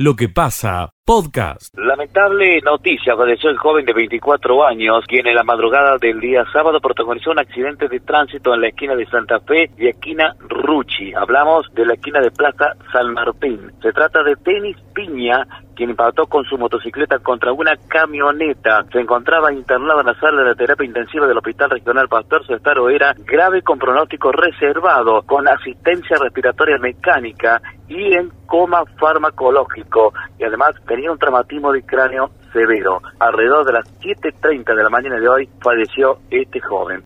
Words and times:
lo 0.00 0.16
que 0.16 0.30
pasa, 0.30 0.94
podcast. 1.04 1.76
Lamentable 1.76 2.60
noticia 2.60 3.14
apareció 3.14 3.50
el 3.50 3.58
joven 3.58 3.84
de 3.84 3.92
24 3.92 4.66
años, 4.66 5.04
quien 5.06 5.26
en 5.26 5.34
la 5.34 5.42
madrugada 5.42 5.98
del 5.98 6.20
día 6.20 6.44
sábado 6.52 6.80
protagonizó 6.80 7.32
un 7.32 7.38
accidente 7.38 7.88
de 7.88 8.00
tránsito 8.00 8.54
en 8.54 8.60
la 8.60 8.68
esquina 8.68 8.94
de 8.94 9.06
Santa 9.06 9.40
Fe 9.40 9.70
y 9.76 9.88
esquina 9.88 10.34
Ruchi. 10.38 11.12
Hablamos 11.14 11.66
de 11.74 11.86
la 11.86 11.94
esquina 11.94 12.20
de 12.20 12.30
Plaza 12.30 12.74
San 12.92 13.12
Martín. 13.12 13.72
Se 13.82 13.92
trata 13.92 14.22
de 14.22 14.36
Tenis 14.36 14.76
Piña, 14.94 15.46
quien 15.80 15.90
impactó 15.90 16.26
con 16.26 16.44
su 16.44 16.58
motocicleta 16.58 17.18
contra 17.20 17.52
una 17.52 17.74
camioneta. 17.88 18.84
Se 18.92 19.00
encontraba 19.00 19.50
internado 19.50 20.00
en 20.00 20.06
la 20.06 20.20
sala 20.20 20.42
de 20.42 20.54
terapia 20.54 20.84
intensiva 20.84 21.26
del 21.26 21.38
Hospital 21.38 21.70
Regional 21.70 22.06
Pastor 22.06 22.46
Cestaro. 22.46 22.90
Era 22.90 23.14
grave 23.16 23.62
con 23.62 23.78
pronóstico 23.78 24.30
reservado, 24.30 25.22
con 25.22 25.48
asistencia 25.48 26.18
respiratoria 26.18 26.76
mecánica 26.78 27.62
y 27.88 28.14
en 28.14 28.30
coma 28.46 28.84
farmacológico. 28.98 30.12
Y 30.38 30.44
además 30.44 30.74
tenía 30.90 31.12
un 31.12 31.18
traumatismo 31.18 31.70
de 31.70 31.82
cráneo 31.82 32.32
severo. 32.52 33.00
Alrededor 33.20 33.64
de 33.64 33.74
las 33.74 33.84
7.30 34.00 34.74
de 34.74 34.82
la 34.82 34.90
mañana 34.90 35.20
de 35.20 35.28
hoy 35.28 35.48
falleció 35.62 36.18
este 36.30 36.60
joven. 36.60 37.04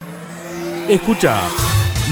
Escucha 0.89 1.39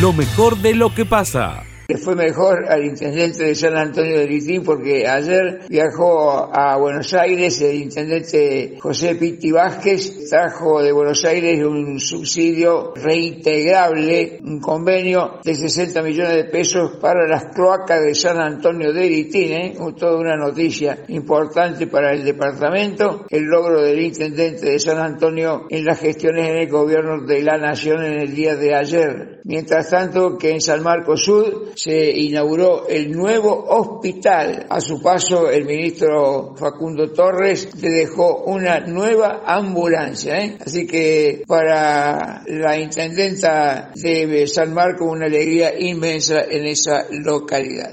lo 0.03 0.13
mejor 0.13 0.57
de 0.57 0.75
lo 0.75 0.95
que 0.95 1.07
pasa 1.07 1.63
le 1.89 1.99
fue 1.99 2.15
mejor 2.15 2.67
al 2.69 2.85
intendente 2.85 3.45
de 3.45 3.55
San 3.55 3.77
Antonio 3.77 4.19
de 4.19 4.27
Litín 4.27 4.63
porque 4.63 5.07
ayer 5.07 5.61
viajó 5.69 6.51
a 6.55 6.77
Buenos 6.77 7.13
Aires 7.15 7.61
el 7.63 7.83
intendente 7.83 8.77
José 8.81 9.17
Pitti 9.17 9.51
Vázquez, 9.51 10.29
trajo 10.29 10.83
de 10.83 10.93
Buenos 10.93 11.25
Aires 11.25 11.65
un 11.65 11.99
subsidio 11.99 12.93
reintegrable, 12.95 14.39
un 14.43 14.61
convenio 14.61 15.41
de 15.45 15.55
60 15.55 16.03
millones 16.03 16.35
de 16.37 16.45
pesos 16.45 16.99
para 17.01 17.27
las 17.27 17.47
cloacas 17.55 18.03
de 18.03 18.15
San 18.15 18.41
Antonio 18.41 18.93
de 18.93 19.09
Litín, 19.09 19.53
¿eh? 19.53 19.75
toda 19.99 20.19
una 20.19 20.37
noticia 20.37 21.05
importante 21.09 21.87
para 21.87 22.13
el 22.13 22.25
departamento, 22.25 23.27
el 23.29 23.45
logro 23.45 23.83
del 23.83 24.01
intendente 24.01 24.71
de 24.71 24.79
San 24.79 24.99
Antonio 24.99 25.67
en 25.69 25.85
las 25.85 26.01
gestiones 26.01 26.49
en 26.49 26.57
el 26.59 26.69
gobierno 26.69 27.25
de 27.25 27.43
la 27.43 27.59
nación 27.59 28.05
en 28.05 28.21
el 28.21 28.35
día 28.35 28.57
de 28.57 28.75
ayer. 28.75 29.41
Mientras 29.45 29.91
tanto 29.91 30.39
que 30.39 30.51
en 30.51 30.61
San 30.61 30.83
Marcos 30.83 31.25
Sur 31.25 31.72
se 31.75 32.11
inauguró 32.11 32.87
el 32.89 33.11
nuevo 33.11 33.65
hospital. 33.69 34.67
A 34.69 34.81
su 34.81 35.01
paso, 35.01 35.51
el 35.51 35.65
ministro 35.65 36.55
Facundo 36.57 37.11
Torres 37.13 37.69
le 37.81 37.91
dejó 37.91 38.45
una 38.45 38.81
nueva 38.81 39.43
ambulancia. 39.47 40.39
¿eh? 40.45 40.57
Así 40.65 40.87
que 40.87 41.43
para 41.47 42.43
la 42.47 42.79
intendenta 42.79 43.91
de 43.95 44.47
San 44.47 44.73
Marcos, 44.75 45.09
una 45.11 45.27
alegría 45.27 45.79
inmensa 45.79 46.43
en 46.51 46.67
esa 46.67 47.07
localidad. 47.11 47.93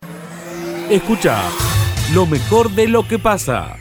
Escucha 0.89 1.41
lo 2.13 2.25
mejor 2.25 2.71
de 2.71 2.87
lo 2.87 3.07
que 3.07 3.19
pasa. 3.19 3.77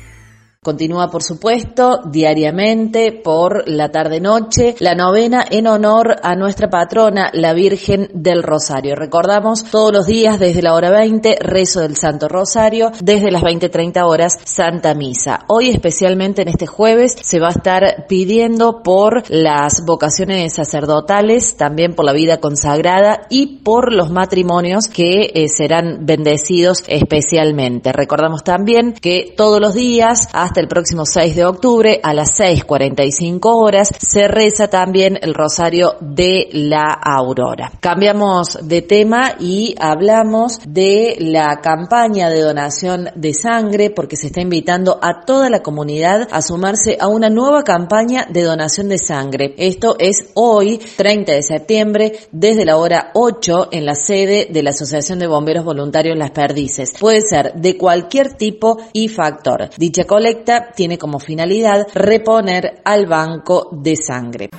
Continúa, 0.60 1.08
por 1.08 1.22
supuesto, 1.22 2.00
diariamente 2.10 3.12
por 3.12 3.68
la 3.68 3.90
tarde-noche 3.92 4.74
la 4.80 4.96
novena 4.96 5.44
en 5.48 5.68
honor 5.68 6.16
a 6.20 6.34
nuestra 6.34 6.68
patrona, 6.68 7.30
la 7.32 7.52
Virgen 7.52 8.10
del 8.12 8.42
Rosario. 8.42 8.96
Recordamos 8.96 9.62
todos 9.70 9.92
los 9.92 10.06
días 10.06 10.40
desde 10.40 10.60
la 10.60 10.74
hora 10.74 10.90
20, 10.90 11.36
rezo 11.40 11.82
del 11.82 11.94
Santo 11.94 12.26
Rosario, 12.26 12.90
desde 13.00 13.30
las 13.30 13.44
20-30 13.44 14.02
horas, 14.04 14.32
Santa 14.42 14.96
Misa. 14.96 15.44
Hoy, 15.46 15.70
especialmente 15.70 16.42
en 16.42 16.48
este 16.48 16.66
jueves, 16.66 17.14
se 17.22 17.38
va 17.38 17.46
a 17.46 17.52
estar 17.52 18.06
pidiendo 18.08 18.82
por 18.82 19.30
las 19.30 19.84
vocaciones 19.86 20.54
sacerdotales, 20.54 21.56
también 21.56 21.94
por 21.94 22.04
la 22.04 22.12
vida 22.12 22.40
consagrada 22.40 23.28
y 23.30 23.58
por 23.58 23.92
los 23.92 24.10
matrimonios 24.10 24.88
que 24.88 25.30
eh, 25.32 25.46
serán 25.48 26.04
bendecidos 26.04 26.82
especialmente. 26.88 27.92
Recordamos 27.92 28.42
también 28.42 28.92
que 28.92 29.32
todos 29.36 29.60
los 29.60 29.74
días, 29.74 30.28
hasta 30.48 30.60
el 30.60 30.68
próximo 30.68 31.04
6 31.04 31.36
de 31.36 31.44
octubre 31.44 32.00
a 32.02 32.14
las 32.14 32.40
6.45 32.40 33.40
horas 33.44 33.90
se 33.98 34.28
reza 34.28 34.68
también 34.68 35.18
el 35.20 35.34
Rosario 35.34 35.96
de 36.00 36.48
la 36.52 36.90
Aurora. 36.90 37.70
Cambiamos 37.80 38.58
de 38.62 38.80
tema 38.80 39.34
y 39.38 39.74
hablamos 39.78 40.60
de 40.66 41.16
la 41.20 41.60
campaña 41.60 42.30
de 42.30 42.40
donación 42.40 43.10
de 43.14 43.34
sangre 43.34 43.90
porque 43.90 44.16
se 44.16 44.28
está 44.28 44.40
invitando 44.40 44.98
a 45.02 45.26
toda 45.26 45.50
la 45.50 45.62
comunidad 45.62 46.26
a 46.30 46.40
sumarse 46.40 46.96
a 46.98 47.08
una 47.08 47.28
nueva 47.28 47.62
campaña 47.62 48.26
de 48.30 48.42
donación 48.42 48.88
de 48.88 48.96
sangre. 48.96 49.54
Esto 49.58 49.96
es 49.98 50.30
hoy, 50.32 50.78
30 50.78 51.30
de 51.30 51.42
septiembre, 51.42 52.20
desde 52.32 52.64
la 52.64 52.78
hora 52.78 53.10
8 53.12 53.68
en 53.70 53.84
la 53.84 53.94
sede 53.94 54.48
de 54.50 54.62
la 54.62 54.70
Asociación 54.70 55.18
de 55.18 55.26
Bomberos 55.26 55.66
Voluntarios 55.66 56.16
Las 56.16 56.30
Perdices. 56.30 56.92
Puede 56.98 57.20
ser 57.20 57.52
de 57.52 57.76
cualquier 57.76 58.32
tipo 58.32 58.78
y 58.94 59.08
factor. 59.08 59.68
Dicha 59.76 60.04
colecta 60.04 60.37
tiene 60.74 60.98
como 60.98 61.18
finalidad 61.18 61.86
reponer 61.94 62.80
al 62.84 63.06
banco 63.06 63.68
de 63.72 63.96
sangre. 63.96 64.50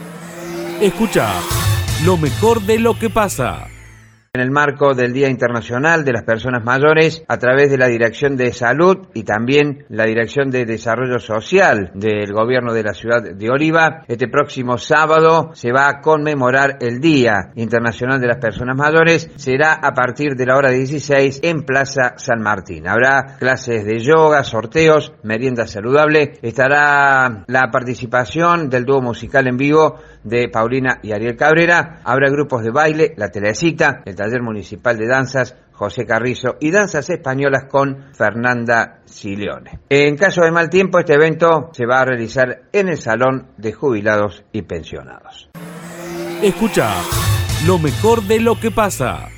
Escucha 0.82 1.34
lo 2.06 2.18
mejor 2.18 2.62
de 2.62 2.80
lo 2.80 2.98
que 2.98 3.10
pasa 3.10 3.68
en 4.40 4.46
el 4.46 4.52
marco 4.52 4.94
del 4.94 5.12
Día 5.12 5.28
Internacional 5.28 6.06
de 6.06 6.14
las 6.14 6.24
Personas 6.24 6.64
Mayores 6.64 7.24
a 7.28 7.38
través 7.38 7.70
de 7.70 7.78
la 7.78 7.88
Dirección 7.88 8.38
de 8.38 8.54
Salud 8.54 9.08
y 9.14 9.24
también 9.24 9.86
la 9.90 10.06
Dirección 10.06 10.50
de 10.50 10.66
Desarrollo 10.66 11.20
Social 11.20 11.92
del 11.94 12.32
Gobierno 12.32 12.74
de 12.74 12.84
la 12.84 12.94
Ciudad 12.94 13.22
de 13.22 13.50
Oliva. 13.50 14.06
Este 14.08 14.30
próximo 14.30 14.78
sábado 14.78 15.52
se 15.54 15.74
va 15.74 15.90
a 15.90 16.00
conmemorar 16.00 16.78
el 16.80 17.02
Día 17.02 17.52
Internacional 17.56 18.22
de 18.22 18.28
las 18.28 18.38
Personas 18.38 18.78
Mayores. 18.78 19.30
Será 19.36 19.74
a 19.74 19.94
partir 19.94 20.36
de 20.36 20.46
la 20.46 20.56
hora 20.56 20.72
16 20.72 21.42
en 21.44 21.64
Plaza 21.64 22.14
San 22.16 22.42
Martín. 22.42 22.88
Habrá 22.88 23.36
clases 23.40 23.84
de 23.84 24.00
yoga, 24.00 24.46
sorteos, 24.46 25.12
merienda 25.24 25.68
saludable. 25.68 26.40
Estará 26.42 27.44
la 27.48 27.72
participación 27.72 28.70
del 28.70 28.86
dúo 28.86 29.02
musical 29.02 29.48
en 29.48 29.58
vivo 29.58 29.98
de 30.24 30.50
Paulina 30.50 31.00
y 31.02 31.12
Ariel 31.12 31.36
Cabrera. 31.36 32.02
Habrá 32.04 32.30
grupos 32.30 32.64
de 32.64 32.72
baile, 32.72 33.14
la 33.18 33.30
telecita, 33.30 34.02
el 34.06 34.16
taller 34.16 34.42
municipal 34.42 34.98
de 34.98 35.08
danzas 35.08 35.56
José 35.80 36.06
Carrizo 36.06 36.58
y 36.60 36.72
danzas 36.72 37.10
españolas 37.10 37.64
con 37.70 38.14
Fernanda 38.14 39.00
Sileone. 39.06 39.80
En 39.88 40.18
caso 40.18 40.42
de 40.42 40.52
mal 40.52 40.70
tiempo, 40.70 41.00
este 41.00 41.14
evento 41.14 41.70
se 41.72 41.86
va 41.86 42.02
a 42.02 42.06
realizar 42.06 42.64
en 42.74 42.90
el 42.90 42.98
Salón 42.98 43.48
de 43.56 43.72
Jubilados 43.72 44.44
y 44.52 44.64
Pensionados. 44.64 45.50
Escucha 46.44 46.94
lo 47.66 47.80
mejor 47.80 48.24
de 48.24 48.42
lo 48.42 48.60
que 48.60 48.72
pasa. 48.72 49.30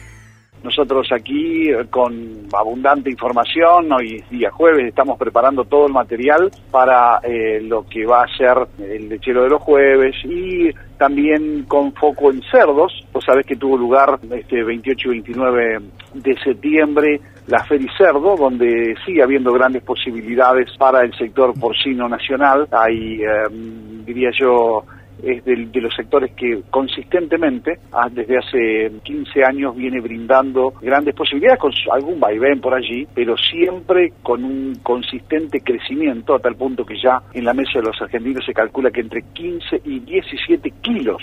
Nosotros 0.64 1.08
aquí 1.12 1.70
eh, 1.70 1.86
con 1.90 2.48
abundante 2.54 3.10
información, 3.10 3.92
hoy 3.92 4.24
día 4.30 4.52
jueves 4.52 4.88
estamos 4.88 5.18
preparando 5.18 5.66
todo 5.66 5.88
el 5.88 5.94
material 5.94 6.52
para 6.70 7.20
eh, 7.24 7.60
lo 7.62 7.86
que 7.88 8.06
va 8.06 8.24
a 8.24 8.38
ser 8.38 8.68
el 8.80 9.10
lechero 9.10 9.44
de 9.44 9.50
los 9.50 9.62
jueves 9.62 10.16
y 10.24 10.70
también 10.98 11.64
con 11.64 11.94
foco 11.94 12.32
en 12.32 12.42
cerdos. 12.52 12.94
Vos 13.12 13.26
sabés 13.26 13.46
que 13.46 13.56
tuvo 13.56 13.76
lugar 13.76 14.20
este 14.32 14.64
28 14.64 15.08
y 15.08 15.12
29 15.12 15.80
de 16.14 16.36
septiembre 16.44 17.22
la 17.48 17.64
Feri 17.66 17.88
Cerdo, 17.98 18.36
donde 18.36 18.96
sigue 19.06 19.24
habiendo 19.24 19.52
grandes 19.52 19.84
posibilidades 19.84 20.70
para 20.78 21.02
el 21.02 21.14
sector 21.18 21.60
porcino 21.60 22.08
nacional. 22.08 22.68
Hay, 22.72 23.22
em, 23.22 24.06
diría 24.06 24.30
yo, 24.40 24.86
es 25.24 25.44
de, 25.46 25.82
los 25.82 25.94
sectores 25.96 26.32
que 26.34 26.62
consistentemente, 26.70 27.80
ah, 27.92 28.08
desde 28.12 28.38
hace 28.38 28.92
15 29.04 29.44
años, 29.44 29.76
viene 29.76 30.00
brindando 30.00 30.74
grandes 30.82 31.16
posibilidades, 31.16 31.59
con 31.59 31.72
algún 31.92 32.20
vaivén 32.20 32.59
por 32.59 32.74
allí, 32.74 33.08
pero 33.14 33.36
siempre 33.38 34.14
con 34.24 34.44
un 34.44 34.76
consistente 34.84 35.62
crecimiento, 35.62 36.36
a 36.36 36.40
tal 36.40 36.56
punto 36.56 36.86
que 36.86 36.96
ya 37.02 37.22
en 37.34 37.46
la 37.46 37.54
mesa 37.54 37.80
de 37.80 37.84
los 37.84 38.02
argentinos 38.02 38.46
se 38.46 38.54
calcula 38.54 38.92
que 38.92 39.02
entre 39.02 39.22
15 39.34 39.82
y 39.86 40.00
17 40.00 40.72
kilos 40.82 41.22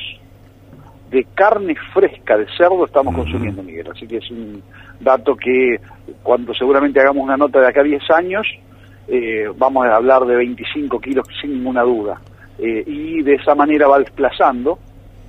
de 1.11 1.25
carne 1.35 1.75
fresca 1.93 2.37
de 2.37 2.47
cerdo 2.57 2.85
estamos 2.85 3.15
consumiendo, 3.15 3.63
Miguel. 3.63 3.89
Así 3.91 4.07
que 4.07 4.19
es 4.19 4.31
un 4.31 4.63
dato 5.01 5.35
que 5.35 5.77
cuando 6.23 6.53
seguramente 6.55 7.01
hagamos 7.01 7.25
una 7.25 7.37
nota 7.37 7.61
de 7.61 7.69
acá 7.69 7.81
a 7.81 7.85
10 7.85 8.11
años, 8.11 8.47
eh, 9.09 9.47
vamos 9.57 9.87
a 9.87 9.97
hablar 9.97 10.25
de 10.27 10.37
25 10.37 11.01
kilos 11.01 11.27
sin 11.41 11.53
ninguna 11.53 11.83
duda. 11.83 12.21
Eh, 12.59 12.83
y 12.87 13.23
de 13.23 13.35
esa 13.35 13.55
manera 13.55 13.87
va 13.87 14.01
desplazando, 14.01 14.79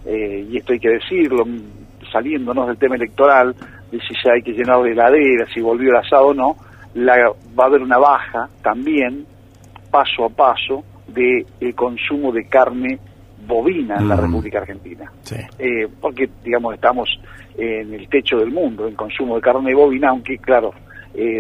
eh, 0.05 0.47
y 0.49 0.57
esto 0.57 0.73
hay 0.73 0.79
que 0.79 0.89
decirlo, 0.89 1.45
saliéndonos 2.11 2.67
del 2.67 2.77
tema 2.77 2.95
electoral, 2.95 3.55
de 3.91 3.99
si 3.99 4.15
ya 4.23 4.33
hay 4.33 4.41
que 4.41 4.51
llenar 4.51 4.81
de 4.81 4.91
heladera, 4.91 5.45
si 5.53 5.61
volvió 5.61 5.91
el 5.91 5.97
asado 5.97 6.27
o 6.27 6.33
no, 6.33 6.55
la, 6.95 7.31
va 7.57 7.65
a 7.65 7.67
haber 7.67 7.81
una 7.81 7.99
baja 7.99 8.49
también, 8.63 9.25
paso 9.91 10.25
a 10.25 10.29
paso, 10.29 10.83
del 11.07 11.45
el 11.59 11.75
consumo 11.75 12.31
de 12.31 12.45
carne 12.45 12.99
bovina 13.45 13.97
en 13.97 14.07
la 14.07 14.15
mm. 14.15 14.21
República 14.21 14.59
Argentina. 14.59 15.11
Eh, 15.59 15.87
porque, 16.01 16.29
digamos, 16.43 16.73
estamos 16.73 17.09
en 17.57 17.93
el 17.93 18.07
techo 18.09 18.37
del 18.37 18.51
mundo 18.51 18.87
en 18.87 18.95
consumo 18.95 19.35
de 19.35 19.41
carne 19.41 19.73
bovina, 19.75 20.09
aunque, 20.09 20.37
claro, 20.37 20.73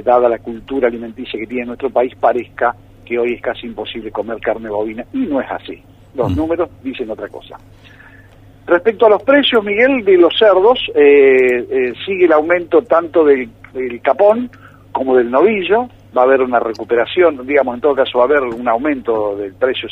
dada 0.03 0.27
la 0.27 0.39
cultura 0.39 0.87
alimenticia 0.87 1.39
que 1.39 1.47
tiene 1.47 1.67
nuestro 1.67 1.89
país, 1.89 2.13
parezca 2.19 2.75
que 3.09 3.17
hoy 3.17 3.33
es 3.33 3.41
casi 3.41 3.65
imposible 3.65 4.11
comer 4.11 4.39
carne 4.39 4.69
bovina, 4.69 5.03
y 5.11 5.25
no 5.25 5.41
es 5.41 5.49
así. 5.49 5.81
Los 6.13 6.31
mm. 6.31 6.35
números 6.35 6.69
dicen 6.83 7.09
otra 7.09 7.27
cosa. 7.27 7.57
Respecto 8.67 9.07
a 9.07 9.09
los 9.09 9.23
precios, 9.23 9.63
Miguel, 9.63 10.05
de 10.05 10.15
los 10.15 10.37
cerdos, 10.37 10.79
eh, 10.93 11.65
eh, 11.71 11.93
sigue 12.05 12.25
el 12.25 12.33
aumento 12.33 12.83
tanto 12.83 13.25
del, 13.25 13.49
capón 14.03 14.51
como 14.91 15.17
del 15.17 15.31
novillo. 15.31 15.89
va 16.15 16.21
a 16.21 16.25
haber 16.25 16.41
una 16.41 16.59
recuperación, 16.59 17.47
digamos, 17.47 17.73
en 17.75 17.81
todo 17.81 17.95
caso 17.95 18.19
va 18.19 18.25
a 18.25 18.27
haber 18.27 18.43
un 18.43 18.67
aumento 18.67 19.35
del 19.37 19.55
precio, 19.55 19.89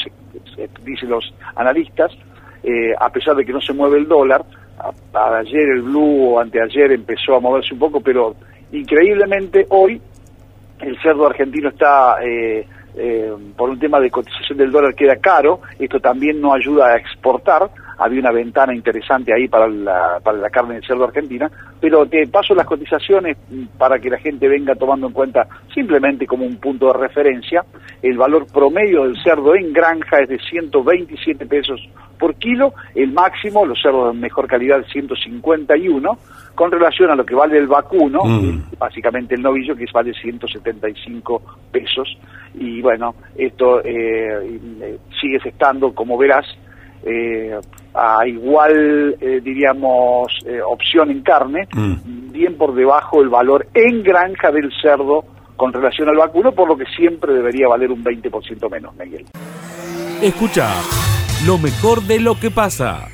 dicen 0.83 1.09
los 1.09 1.33
analistas, 1.55 2.11
eh, 2.63 2.93
a 2.99 3.09
pesar 3.09 3.35
de 3.35 3.45
que 3.45 3.51
no 3.51 3.61
se 3.61 3.73
mueve 3.73 3.97
el 3.97 4.07
dólar, 4.07 4.45
ayer 5.13 5.69
el 5.69 5.81
blue 5.81 6.33
o 6.33 6.39
anteayer 6.39 6.91
empezó 6.91 7.35
a 7.35 7.39
moverse 7.39 7.73
un 7.73 7.79
poco, 7.79 7.99
pero 7.99 8.35
increíblemente 8.71 9.65
hoy 9.69 9.99
el 10.81 10.99
cerdo 11.01 11.27
argentino 11.27 11.69
está, 11.69 12.17
eh, 12.23 12.67
eh, 12.97 13.33
por 13.55 13.69
un 13.69 13.79
tema 13.79 13.99
de 13.99 14.09
cotización 14.09 14.57
del 14.57 14.71
dólar, 14.71 14.95
queda 14.95 15.17
caro, 15.17 15.61
esto 15.79 15.99
también 15.99 16.41
no 16.41 16.53
ayuda 16.53 16.87
a 16.87 16.97
exportar, 16.97 17.69
había 17.97 18.19
una 18.19 18.31
ventana 18.31 18.75
interesante 18.75 19.33
ahí 19.33 19.47
para 19.47 19.67
la, 19.67 20.19
para 20.23 20.37
la 20.37 20.49
carne 20.49 20.75
de 20.75 20.85
cerdo 20.85 21.05
argentina, 21.05 21.49
pero 21.79 22.05
te 22.05 22.27
paso 22.27 22.53
las 22.53 22.65
cotizaciones 22.65 23.37
para 23.77 23.99
que 23.99 24.09
la 24.09 24.19
gente 24.19 24.47
venga 24.47 24.75
tomando 24.75 25.07
en 25.07 25.13
cuenta 25.13 25.47
simplemente 25.73 26.25
como 26.25 26.45
un 26.45 26.57
punto 26.57 26.87
de 26.87 26.99
referencia, 26.99 27.63
el 28.01 28.17
valor 28.17 28.47
promedio 28.51 29.03
del 29.03 29.21
cerdo 29.23 29.55
en 29.55 29.73
granja 29.73 30.19
es 30.21 30.29
de 30.29 30.39
127 30.39 31.45
pesos 31.45 31.79
por 32.17 32.35
kilo, 32.35 32.73
el 32.95 33.11
máximo, 33.11 33.65
los 33.65 33.79
cerdos 33.81 34.13
de 34.13 34.19
mejor 34.19 34.47
calidad 34.47 34.83
151, 34.91 36.17
con 36.55 36.71
relación 36.71 37.11
a 37.11 37.15
lo 37.15 37.23
que 37.23 37.35
vale 37.35 37.57
el 37.57 37.67
vacuno, 37.67 38.23
mm. 38.23 38.77
básicamente 38.79 39.35
el 39.35 39.43
novillo, 39.43 39.75
que 39.75 39.85
vale 39.93 40.13
175 40.13 41.41
pesos, 41.71 42.17
y 42.55 42.81
bueno, 42.81 43.13
esto 43.35 43.83
eh, 43.83 44.59
eh, 44.81 44.97
sigue 45.21 45.37
estando, 45.43 45.93
como 45.93 46.17
verás, 46.17 46.45
eh, 47.03 47.59
a 47.93 48.27
igual, 48.27 49.15
eh, 49.19 49.41
diríamos, 49.41 50.31
eh, 50.45 50.61
opción 50.61 51.09
en 51.11 51.21
carne, 51.21 51.67
mm. 51.73 52.31
bien 52.31 52.57
por 52.57 52.75
debajo 52.75 53.21
el 53.21 53.29
valor 53.29 53.67
en 53.73 54.03
granja 54.03 54.51
del 54.51 54.71
cerdo 54.81 55.23
con 55.55 55.73
relación 55.73 56.07
al 56.09 56.17
vacuno, 56.17 56.51
por 56.51 56.67
lo 56.67 56.77
que 56.77 56.85
siempre 56.85 57.33
debería 57.33 57.67
valer 57.67 57.91
un 57.91 58.03
20% 58.03 58.69
menos, 58.69 58.95
Miguel. 58.95 59.25
Escucha 60.21 60.69
lo 61.45 61.57
mejor 61.57 62.01
de 62.01 62.19
lo 62.19 62.39
que 62.39 62.51
pasa. 62.51 63.07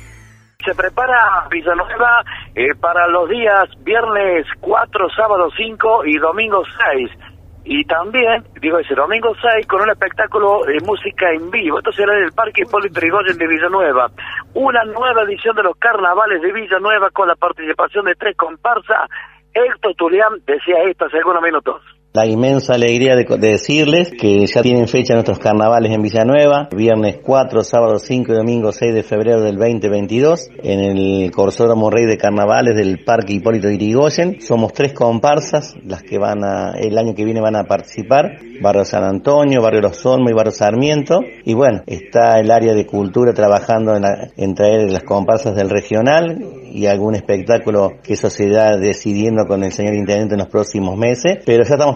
Se 0.64 0.74
prepara 0.74 1.46
Villanueva 1.50 2.24
eh, 2.54 2.74
para 2.80 3.06
los 3.08 3.28
días 3.28 3.68
viernes 3.84 4.46
4, 4.60 5.08
sábado 5.14 5.50
5 5.56 6.06
y 6.06 6.16
domingo 6.18 6.62
6 6.98 7.33
y 7.64 7.84
también, 7.84 8.44
digo, 8.60 8.78
ese 8.78 8.94
domingo 8.94 9.34
6 9.40 9.66
con 9.66 9.80
un 9.80 9.90
espectáculo 9.90 10.64
de 10.66 10.80
música 10.80 11.32
en 11.32 11.50
vivo. 11.50 11.78
Esto 11.78 11.92
será 11.92 12.16
en 12.16 12.24
el 12.24 12.32
Parque 12.32 12.62
Hipólito 12.62 13.00
Yrigoyen 13.00 13.38
de 13.38 13.46
Villanueva. 13.46 14.10
Una 14.52 14.84
nueva 14.84 15.22
edición 15.22 15.56
de 15.56 15.62
los 15.62 15.76
carnavales 15.78 16.42
de 16.42 16.52
Villanueva 16.52 17.10
con 17.10 17.26
la 17.26 17.36
participación 17.36 18.04
de 18.04 18.14
tres 18.16 18.36
comparsas. 18.36 19.08
Héctor 19.54 19.94
Tulián 19.94 20.32
decía 20.46 20.82
esto 20.84 21.06
hace 21.06 21.18
algunos 21.18 21.42
minutos 21.42 21.80
la 22.14 22.26
inmensa 22.26 22.74
alegría 22.74 23.16
de, 23.16 23.24
decirles 23.38 24.12
que 24.12 24.46
ya 24.46 24.62
tienen 24.62 24.86
fecha 24.86 25.14
nuestros 25.14 25.40
carnavales 25.40 25.92
en 25.92 26.00
Villanueva, 26.00 26.68
viernes 26.70 27.18
4, 27.20 27.64
sábado 27.64 27.98
5 27.98 28.30
y 28.30 28.36
domingo 28.36 28.70
6 28.70 28.94
de 28.94 29.02
febrero 29.02 29.42
del 29.42 29.56
2022, 29.56 30.48
en 30.62 30.78
el 30.78 31.32
Corsódromo 31.32 31.90
Rey 31.90 32.06
de 32.06 32.16
Carnavales 32.16 32.76
del 32.76 33.02
Parque 33.04 33.32
Hipólito 33.32 33.68
Irigoyen. 33.68 34.40
Somos 34.40 34.72
tres 34.72 34.92
comparsas, 34.92 35.74
las 35.84 36.04
que 36.04 36.18
van 36.18 36.44
a, 36.44 36.74
el 36.78 36.96
año 36.98 37.16
que 37.16 37.24
viene 37.24 37.40
van 37.40 37.56
a 37.56 37.64
participar, 37.64 38.38
Barrio 38.62 38.84
San 38.84 39.02
Antonio, 39.02 39.60
Barrio 39.60 39.80
Los 39.80 40.06
Olmos 40.06 40.30
y 40.30 40.34
Barrio 40.34 40.52
Sarmiento. 40.52 41.18
Y 41.44 41.54
bueno, 41.54 41.82
está 41.84 42.38
el 42.38 42.52
área 42.52 42.74
de 42.74 42.86
cultura 42.86 43.34
trabajando 43.34 43.96
en, 43.96 44.04
en 44.36 44.54
traer 44.54 44.88
las 44.88 45.02
comparsas 45.02 45.56
del 45.56 45.68
regional 45.68 46.38
y 46.74 46.86
algún 46.86 47.14
espectáculo 47.14 47.92
que 48.02 48.14
eso 48.14 48.28
se 48.30 48.46
irá 48.46 48.76
decidiendo 48.76 49.46
con 49.46 49.62
el 49.62 49.70
señor 49.70 49.94
intendente 49.94 50.34
en 50.34 50.40
los 50.40 50.48
próximos 50.48 50.96
meses, 50.96 51.38
pero 51.46 51.62
ya 51.62 51.74
estamos 51.74 51.94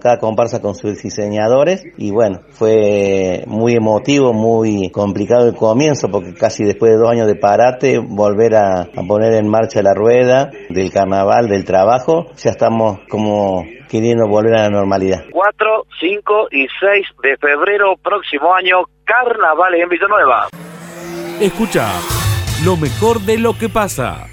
cada 0.00 0.18
comparsa 0.18 0.60
con 0.60 0.74
sus 0.74 1.02
diseñadores 1.02 1.84
y 1.96 2.10
bueno, 2.10 2.40
fue 2.50 3.44
muy 3.46 3.74
emotivo, 3.74 4.32
muy 4.32 4.90
complicado 4.90 5.48
el 5.48 5.54
comienzo 5.54 6.08
porque 6.08 6.34
casi 6.34 6.64
después 6.64 6.92
de 6.92 6.98
dos 6.98 7.10
años 7.10 7.26
de 7.26 7.36
parate, 7.36 7.98
volver 7.98 8.56
a, 8.56 8.88
poner 9.06 9.34
en 9.34 9.48
marcha 9.48 9.82
la 9.82 9.94
rueda 9.94 10.50
del 10.68 10.92
carnaval, 10.92 11.48
del 11.48 11.64
trabajo, 11.64 12.26
ya 12.36 12.50
estamos 12.50 13.00
como 13.08 13.64
queriendo 13.88 14.26
volver 14.28 14.54
a 14.54 14.62
la 14.64 14.70
normalidad. 14.70 15.24
4, 15.30 15.86
5 16.00 16.48
y 16.50 16.66
6 16.80 17.06
de 17.22 17.36
febrero 17.36 17.94
próximo 18.02 18.54
año, 18.54 18.82
carnavales 19.04 19.82
en 19.82 19.88
Villanueva. 19.88 20.48
Escucha 21.40 21.88
lo 22.64 22.76
mejor 22.76 23.20
de 23.20 23.38
lo 23.38 23.52
que 23.56 23.68
pasa 23.68 24.26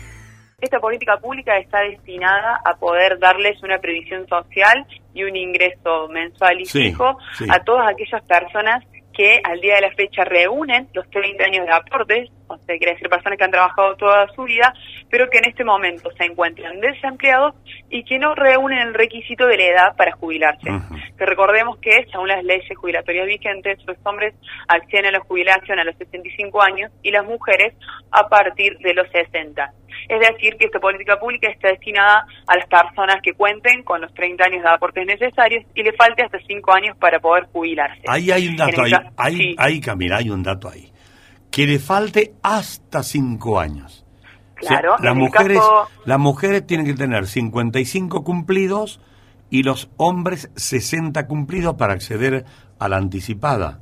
esta 0.64 0.80
política 0.80 1.18
pública 1.18 1.58
está 1.58 1.82
destinada 1.82 2.62
a 2.64 2.76
poder 2.76 3.20
darles 3.20 3.62
una 3.64 3.80
previsión 3.80 4.28
social 4.28 4.86
y 5.14 5.24
un 5.24 5.36
ingreso 5.36 6.08
mensual 6.10 6.62
y 6.62 6.66
fijo 6.66 7.18
a 7.50 7.60
todas 7.64 7.88
aquellas 7.88 8.24
personas 8.24 8.84
que 9.14 9.42
al 9.44 9.62
día 9.62 9.76
de 9.76 9.82
la 9.82 9.92
fecha 9.92 10.24
reúnen 10.24 10.88
los 10.94 11.10
30 11.12 11.44
años 11.44 11.66
de 11.66 11.72
aportes, 11.72 12.30
o 12.64 12.66
sea, 12.66 12.78
quiere 12.78 12.94
decir 12.94 13.10
personas 13.10 13.38
que 13.38 13.44
han 13.44 13.52
trabajado 13.52 13.96
toda 13.96 14.28
su 14.34 14.44
vida, 14.44 14.74
pero 15.10 15.30
que 15.30 15.40
en 15.40 15.46
este 15.46 15.64
momento 15.64 16.10
se 16.18 16.24
encuentran 16.26 16.80
desempleados 16.80 17.56
y 17.90 18.04
que 18.04 18.18
no 18.20 18.34
reúnen 18.36 18.80
el 18.80 18.94
requisito 18.94 19.46
de 19.48 19.58
la 19.58 19.64
edad 19.64 19.96
para 19.98 20.14
jubilarse. 20.14 20.70
Que 21.18 21.26
recordemos 21.26 21.78
que, 21.80 22.06
según 22.12 22.30
las 22.30 22.44
leyes 22.44 22.66
jubilatorias 22.78 23.28
vigentes, 23.28 23.80
los 23.86 23.98
hombres 24.04 24.34
acceden 24.68 25.08
a 25.08 25.12
la 25.12 25.20
jubilación 25.20 25.80
a 25.80 25.84
los 25.84 25.96
65 25.98 26.62
años 26.62 26.92
y 27.04 27.12
las 27.12 27.26
mujeres 27.26 27.74
a 28.12 28.30
partir 28.30 28.78
de 28.80 28.94
los 28.94 29.10
60. 29.12 29.74
Es 30.10 30.20
decir, 30.20 30.56
que 30.58 30.66
esta 30.66 30.80
política 30.80 31.20
pública 31.20 31.50
está 31.50 31.68
destinada 31.68 32.26
a 32.48 32.58
las 32.58 32.68
personas 32.68 33.22
que 33.22 33.34
cuenten 33.34 33.84
con 33.84 34.02
los 34.02 34.14
30 34.14 34.44
años 34.46 34.64
de 34.64 34.70
aportes 34.70 35.06
necesarios 35.06 35.66
y 35.76 35.84
le 35.84 35.94
falte 35.94 36.24
hasta 36.24 36.40
5 36.40 36.74
años 36.74 36.98
para 36.98 37.20
poder 37.20 37.46
jubilarse. 37.52 38.02
Ahí 38.08 38.32
hay 38.32 38.48
un 38.48 38.56
dato, 38.56 38.82
ahí, 39.18 39.56
ahí, 39.58 39.80
Camila, 39.80 40.18
hay 40.18 40.30
un 40.30 40.42
dato 40.42 40.70
ahí. 40.70 40.93
Que 41.54 41.68
le 41.68 41.78
falte 41.78 42.34
hasta 42.42 43.04
5 43.04 43.60
años. 43.60 44.04
Claro, 44.56 44.96
las, 45.04 45.16
mujeres, 45.16 45.60
las 46.06 46.20
mujeres 46.20 46.66
tienen 46.66 46.86
que 46.86 46.94
tener 46.94 47.28
55 47.28 48.24
cumplidos 48.24 49.00
y 49.50 49.62
los 49.62 49.92
hombres 49.98 50.50
60 50.56 51.28
cumplidos 51.28 51.76
para 51.76 51.94
acceder 51.94 52.46
a 52.80 52.90
la 52.90 52.98
anticipada. 52.98 53.82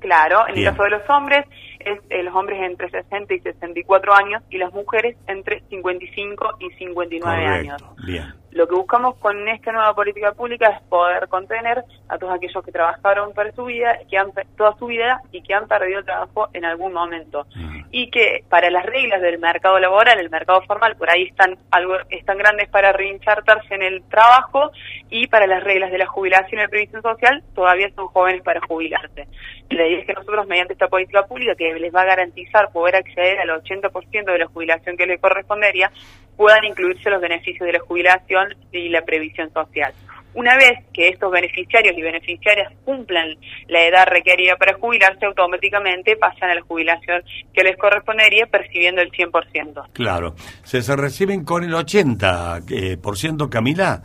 Claro, 0.00 0.48
en 0.48 0.58
el 0.58 0.64
caso 0.64 0.82
de 0.82 0.90
los 0.90 1.08
hombres, 1.08 1.46
es 1.78 2.00
eh, 2.10 2.22
los 2.24 2.34
hombres 2.34 2.60
entre 2.62 2.90
60 2.90 3.32
y 3.32 3.40
64 3.40 4.14
años 4.14 4.42
y 4.50 4.58
las 4.58 4.72
mujeres 4.72 5.16
entre 5.28 5.62
55 5.70 6.56
y 6.60 6.70
59 6.78 7.46
años. 7.46 7.82
Bien. 8.04 8.34
Lo 8.54 8.68
que 8.68 8.76
buscamos 8.76 9.16
con 9.16 9.48
esta 9.48 9.72
nueva 9.72 9.92
política 9.94 10.30
pública 10.30 10.68
es 10.68 10.80
poder 10.88 11.26
contener 11.26 11.82
a 12.08 12.18
todos 12.18 12.34
aquellos 12.34 12.64
que 12.64 12.70
trabajaron 12.70 13.32
para 13.32 13.50
su 13.50 13.64
vida, 13.64 13.98
que 14.08 14.16
han 14.16 14.30
toda 14.56 14.76
su 14.78 14.86
vida 14.86 15.20
y 15.32 15.42
que 15.42 15.54
han 15.54 15.66
perdido 15.66 15.98
el 15.98 16.04
trabajo 16.04 16.48
en 16.52 16.64
algún 16.64 16.92
momento. 16.92 17.48
Y 17.90 18.10
que 18.10 18.44
para 18.48 18.70
las 18.70 18.86
reglas 18.86 19.20
del 19.22 19.40
mercado 19.40 19.80
laboral, 19.80 20.20
el 20.20 20.30
mercado 20.30 20.62
formal, 20.62 20.94
por 20.94 21.10
ahí 21.10 21.24
están 21.24 21.58
algo 21.72 21.96
están 22.10 22.38
grandes 22.38 22.68
para 22.68 22.92
reinchartarse 22.92 23.74
en 23.74 23.82
el 23.82 24.04
trabajo 24.04 24.70
y 25.10 25.26
para 25.26 25.48
las 25.48 25.64
reglas 25.64 25.90
de 25.90 25.98
la 25.98 26.06
jubilación 26.06 26.60
y 26.60 26.62
la 26.62 26.68
previsión 26.68 27.02
social 27.02 27.42
todavía 27.56 27.90
son 27.96 28.06
jóvenes 28.06 28.42
para 28.42 28.60
jubilarse. 28.60 29.26
La 29.70 29.84
idea 29.84 29.98
es 29.98 30.06
que 30.06 30.12
nosotros 30.12 30.46
mediante 30.46 30.74
esta 30.74 30.86
política 30.86 31.26
pública 31.26 31.56
que 31.56 31.74
les 31.74 31.92
va 31.92 32.02
a 32.02 32.06
garantizar 32.06 32.70
poder 32.70 32.94
acceder 32.94 33.40
al 33.40 33.48
80% 33.48 34.24
de 34.24 34.38
la 34.38 34.46
jubilación 34.46 34.96
que 34.96 35.06
les 35.06 35.20
correspondería, 35.20 35.90
puedan 36.36 36.64
incluirse 36.64 37.10
los 37.10 37.20
beneficios 37.20 37.66
de 37.66 37.72
la 37.72 37.80
jubilación 37.80 38.54
y 38.72 38.88
la 38.88 39.02
previsión 39.02 39.52
social. 39.52 39.92
Una 40.34 40.56
vez 40.56 40.80
que 40.92 41.08
estos 41.08 41.30
beneficiarios 41.30 41.96
y 41.96 42.02
beneficiarias 42.02 42.72
cumplan 42.84 43.36
la 43.68 43.82
edad 43.84 44.04
requerida 44.06 44.56
para 44.56 44.74
jubilarse, 44.74 45.26
automáticamente 45.26 46.16
pasan 46.16 46.50
a 46.50 46.56
la 46.56 46.60
jubilación 46.62 47.22
que 47.52 47.62
les 47.62 47.76
correspondería 47.76 48.46
percibiendo 48.46 49.00
el 49.00 49.12
100%. 49.12 49.92
Claro. 49.92 50.34
¿Se, 50.64 50.82
se 50.82 50.96
reciben 50.96 51.44
con 51.44 51.62
el 51.62 51.72
80%, 51.72 52.64
eh, 52.72 52.96
por 52.96 53.16
ciento, 53.16 53.48
Camila? 53.48 54.02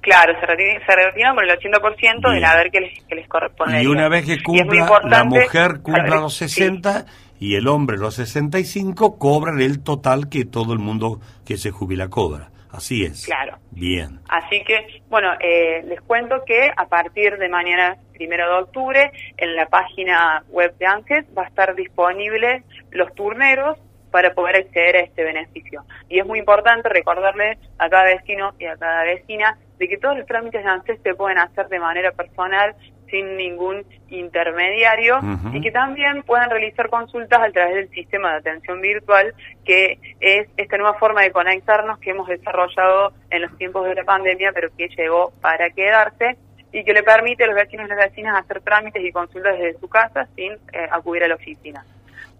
Claro, 0.00 0.38
se 0.38 0.46
retiran, 0.46 0.80
se 0.86 1.34
con 1.34 1.44
el 1.44 1.58
80% 1.58 2.32
del 2.32 2.44
haber 2.44 2.70
que 2.70 2.80
les, 2.80 3.04
que 3.04 3.14
les 3.16 3.28
correspondería. 3.28 3.82
Y 3.82 3.86
una 3.86 4.08
vez 4.08 4.24
que 4.24 4.40
cumpla, 4.40 5.00
la 5.04 5.24
mujer 5.24 5.80
cumpla 5.82 6.20
los 6.20 6.34
60 6.36 7.06
y 7.38 7.56
el 7.56 7.68
hombre 7.68 7.96
los 7.96 8.14
65 8.14 9.18
cobran 9.18 9.60
el 9.60 9.82
total 9.82 10.28
que 10.28 10.44
todo 10.44 10.72
el 10.72 10.78
mundo 10.78 11.20
que 11.44 11.56
se 11.56 11.70
jubila 11.70 12.08
cobra. 12.08 12.50
Así 12.70 13.04
es. 13.04 13.24
Claro. 13.24 13.56
Bien. 13.70 14.20
Así 14.28 14.62
que, 14.64 15.02
bueno, 15.08 15.30
eh, 15.40 15.82
les 15.86 16.00
cuento 16.02 16.44
que 16.46 16.70
a 16.76 16.86
partir 16.86 17.38
de 17.38 17.48
mañana, 17.48 17.96
primero 18.12 18.46
de 18.48 18.62
octubre, 18.64 19.12
en 19.38 19.56
la 19.56 19.66
página 19.66 20.44
web 20.50 20.76
de 20.76 20.86
ANSES 20.86 21.26
va 21.36 21.44
a 21.44 21.46
estar 21.46 21.74
disponible 21.74 22.64
los 22.90 23.14
turneros 23.14 23.78
para 24.10 24.34
poder 24.34 24.56
acceder 24.56 24.96
a 24.96 25.00
este 25.00 25.24
beneficio. 25.24 25.84
Y 26.08 26.18
es 26.18 26.26
muy 26.26 26.38
importante 26.38 26.88
recordarle 26.88 27.58
a 27.78 27.88
cada 27.88 28.04
vecino 28.04 28.52
y 28.58 28.66
a 28.66 28.76
cada 28.76 29.04
vecina 29.04 29.58
de 29.78 29.88
que 29.88 29.98
todos 29.98 30.16
los 30.16 30.26
trámites 30.26 30.62
de 30.62 30.70
ANSES 30.70 31.00
se 31.02 31.14
pueden 31.14 31.38
hacer 31.38 31.68
de 31.68 31.78
manera 31.78 32.12
personal 32.12 32.74
sin 33.10 33.36
ningún 33.36 33.84
intermediario 34.08 35.18
y 35.52 35.60
que 35.60 35.70
también 35.70 36.22
puedan 36.22 36.50
realizar 36.50 36.88
consultas 36.88 37.40
a 37.40 37.50
través 37.50 37.74
del 37.74 37.90
sistema 37.90 38.32
de 38.32 38.36
atención 38.38 38.80
virtual, 38.80 39.34
que 39.64 39.98
es 40.20 40.48
esta 40.56 40.76
nueva 40.76 40.98
forma 40.98 41.22
de 41.22 41.32
conectarnos 41.32 41.98
que 41.98 42.10
hemos 42.10 42.28
desarrollado 42.28 43.12
en 43.30 43.42
los 43.42 43.56
tiempos 43.58 43.84
de 43.84 43.94
la 43.94 44.04
pandemia, 44.04 44.52
pero 44.52 44.68
que 44.76 44.88
llegó 44.88 45.32
para 45.40 45.70
quedarse 45.70 46.36
y 46.72 46.84
que 46.84 46.92
le 46.92 47.02
permite 47.02 47.44
a 47.44 47.46
los 47.46 47.56
vecinos 47.56 47.86
y 47.86 47.88
las 47.88 47.98
vecinas 47.98 48.36
hacer 48.42 48.60
trámites 48.60 49.02
y 49.04 49.10
consultas 49.12 49.58
desde 49.58 49.78
su 49.78 49.88
casa 49.88 50.28
sin 50.36 50.52
eh, 50.52 50.88
acudir 50.90 51.24
a 51.24 51.28
la 51.28 51.34
oficina. 51.36 51.84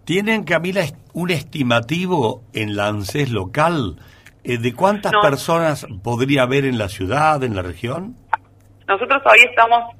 ¿Tienen, 0.05 0.43
Camila, 0.43 0.85
un 1.13 1.31
estimativo 1.31 2.43
en 2.53 2.75
la 2.75 2.87
ANSES 2.87 3.29
local 3.29 3.97
eh, 4.43 4.57
de 4.57 4.73
cuántas 4.73 5.11
personas 5.21 5.85
podría 6.01 6.43
haber 6.43 6.63
en 6.65 6.77
la 6.77 6.87
ciudad, 6.87 7.43
en 7.43 7.55
la 7.55 7.61
región? 7.61 8.15
Nosotros 8.87 9.21
todavía 9.21 9.45
estamos 9.45 9.95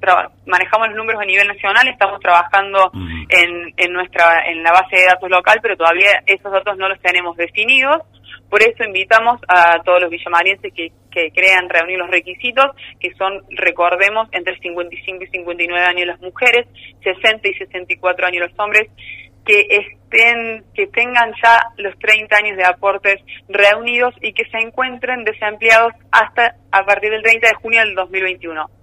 manejamos 0.45 0.87
los 0.87 0.97
números 0.97 1.21
a 1.21 1.25
nivel 1.25 1.47
nacional, 1.47 1.87
estamos 1.89 2.21
trabajando 2.21 2.89
en, 3.29 3.73
en 3.75 3.93
nuestra 3.93 4.45
en 4.45 4.63
la 4.63 4.71
base 4.71 4.95
de 4.95 5.05
datos 5.05 5.29
local, 5.29 5.59
pero 5.61 5.75
todavía 5.75 6.23
esos 6.25 6.51
datos 6.51 6.77
no 6.77 6.87
los 6.87 6.99
tenemos 7.01 7.35
definidos. 7.35 8.01
Por 8.49 8.63
eso 8.63 8.85
invitamos 8.85 9.41
a 9.49 9.81
todos 9.83 10.01
los 10.01 10.09
villamarienses 10.09 10.73
que, 10.73 10.93
que 11.11 11.31
crean 11.31 11.67
reunir 11.67 11.99
los 11.99 12.09
requisitos, 12.09 12.67
que 12.99 13.13
son, 13.15 13.43
recordemos, 13.49 14.29
entre 14.31 14.57
55 14.59 15.23
y 15.23 15.27
59 15.27 15.85
años 15.85 16.07
las 16.07 16.21
mujeres, 16.21 16.65
60 17.03 17.45
y 17.45 17.53
64 17.55 18.25
años 18.25 18.49
los 18.49 18.59
hombres, 18.59 18.89
que 19.45 19.67
estén, 19.69 20.63
que 20.73 20.87
tengan 20.87 21.33
ya 21.43 21.59
los 21.77 21.97
30 21.99 22.37
años 22.37 22.57
de 22.57 22.65
aportes 22.65 23.21
reunidos 23.49 24.13
y 24.21 24.33
que 24.33 24.45
se 24.45 24.59
encuentren 24.59 25.25
desempleados 25.25 25.93
hasta 26.11 26.55
a 26.71 26.85
partir 26.85 27.11
del 27.11 27.23
30 27.23 27.47
de 27.47 27.55
junio 27.55 27.79
del 27.79 27.95
2021. 27.95 28.76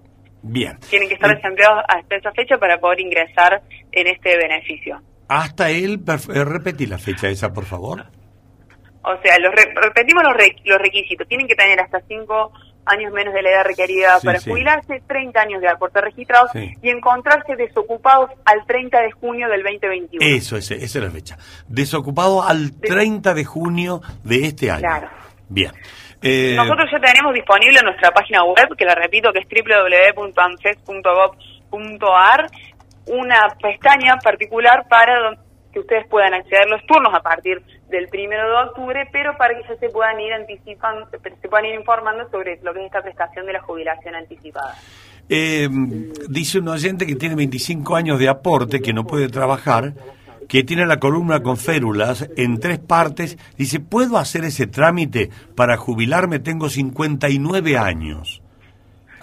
Bien. 0.46 0.78
Tienen 0.90 1.08
que 1.08 1.14
estar 1.14 1.34
desempleados 1.34 1.82
hasta 1.88 2.16
esa 2.16 2.30
fecha 2.32 2.58
para 2.58 2.78
poder 2.78 3.00
ingresar 3.00 3.62
en 3.90 4.06
este 4.06 4.36
beneficio. 4.36 5.00
Hasta 5.26 5.70
él, 5.70 6.00
eh, 6.06 6.44
repetí 6.44 6.86
la 6.86 6.98
fecha 6.98 7.28
esa, 7.28 7.52
por 7.52 7.64
favor. 7.64 8.04
O 9.02 9.22
sea, 9.22 9.38
los 9.38 9.54
repetimos 9.54 10.22
los, 10.22 10.34
los 10.64 10.78
requisitos. 10.78 11.26
Tienen 11.28 11.48
que 11.48 11.54
tener 11.54 11.80
hasta 11.80 12.00
5 12.06 12.52
años 12.84 13.10
menos 13.12 13.32
de 13.32 13.40
la 13.40 13.50
edad 13.52 13.64
requerida 13.64 14.18
para 14.22 14.38
jubilarse, 14.38 15.02
30 15.06 15.40
años 15.40 15.62
de 15.62 15.68
aporte 15.68 16.02
registrados 16.02 16.50
y 16.54 16.90
encontrarse 16.90 17.56
desocupados 17.56 18.30
al 18.44 18.66
30 18.66 19.00
de 19.00 19.12
junio 19.12 19.48
del 19.48 19.62
2021. 19.62 20.36
Eso, 20.36 20.58
esa 20.58 20.74
es 20.74 20.94
la 20.96 21.10
fecha. 21.10 21.38
Desocupados 21.68 22.44
al 22.46 22.78
30 22.78 23.32
de 23.32 23.44
junio 23.46 24.02
de 24.22 24.46
este 24.46 24.70
año. 24.70 24.80
Claro. 24.80 25.08
Bien. 25.48 25.72
Eh, 26.26 26.54
Nosotros 26.56 26.88
ya 26.90 26.98
tenemos 27.00 27.34
disponible 27.34 27.80
en 27.80 27.84
nuestra 27.84 28.10
página 28.10 28.42
web, 28.44 28.74
que 28.78 28.86
la 28.86 28.94
repito, 28.94 29.30
que 29.30 29.40
es 29.40 29.46
www.anses.gov.ar, 29.46 32.46
una 33.08 33.48
pestaña 33.60 34.16
particular 34.16 34.86
para 34.88 35.36
que 35.70 35.80
ustedes 35.80 36.06
puedan 36.08 36.32
acceder 36.32 36.62
a 36.62 36.66
los 36.66 36.82
turnos 36.86 37.12
a 37.12 37.20
partir 37.20 37.60
del 37.90 38.08
primero 38.08 38.48
de 38.48 38.56
octubre, 38.68 39.06
pero 39.12 39.36
para 39.36 39.54
que 39.54 39.64
ya 39.68 39.76
se 39.76 39.90
puedan 39.90 40.18
ir 40.18 40.32
anticipando, 40.32 41.06
se 41.10 41.48
puedan 41.48 41.66
ir 41.66 41.74
informando 41.74 42.26
sobre 42.30 42.58
lo 42.62 42.72
que 42.72 42.80
es 42.80 42.86
esta 42.86 43.02
prestación 43.02 43.44
de 43.44 43.52
la 43.52 43.60
jubilación 43.60 44.14
anticipada. 44.14 44.74
Eh, 45.28 45.68
dice 46.30 46.60
un 46.60 46.68
oyente 46.68 47.06
que 47.06 47.16
tiene 47.16 47.34
25 47.34 47.96
años 47.96 48.18
de 48.18 48.30
aporte, 48.30 48.80
que 48.80 48.94
no 48.94 49.04
puede 49.04 49.28
trabajar, 49.28 49.92
que 50.48 50.64
tiene 50.64 50.86
la 50.86 50.98
columna 50.98 51.42
con 51.42 51.56
férulas 51.56 52.28
en 52.36 52.60
tres 52.60 52.78
partes, 52.78 53.36
dice, 53.56 53.80
¿puedo 53.80 54.18
hacer 54.18 54.44
ese 54.44 54.66
trámite 54.66 55.30
para 55.56 55.76
jubilarme? 55.76 56.38
Tengo 56.38 56.68
59 56.68 57.78
años. 57.78 58.42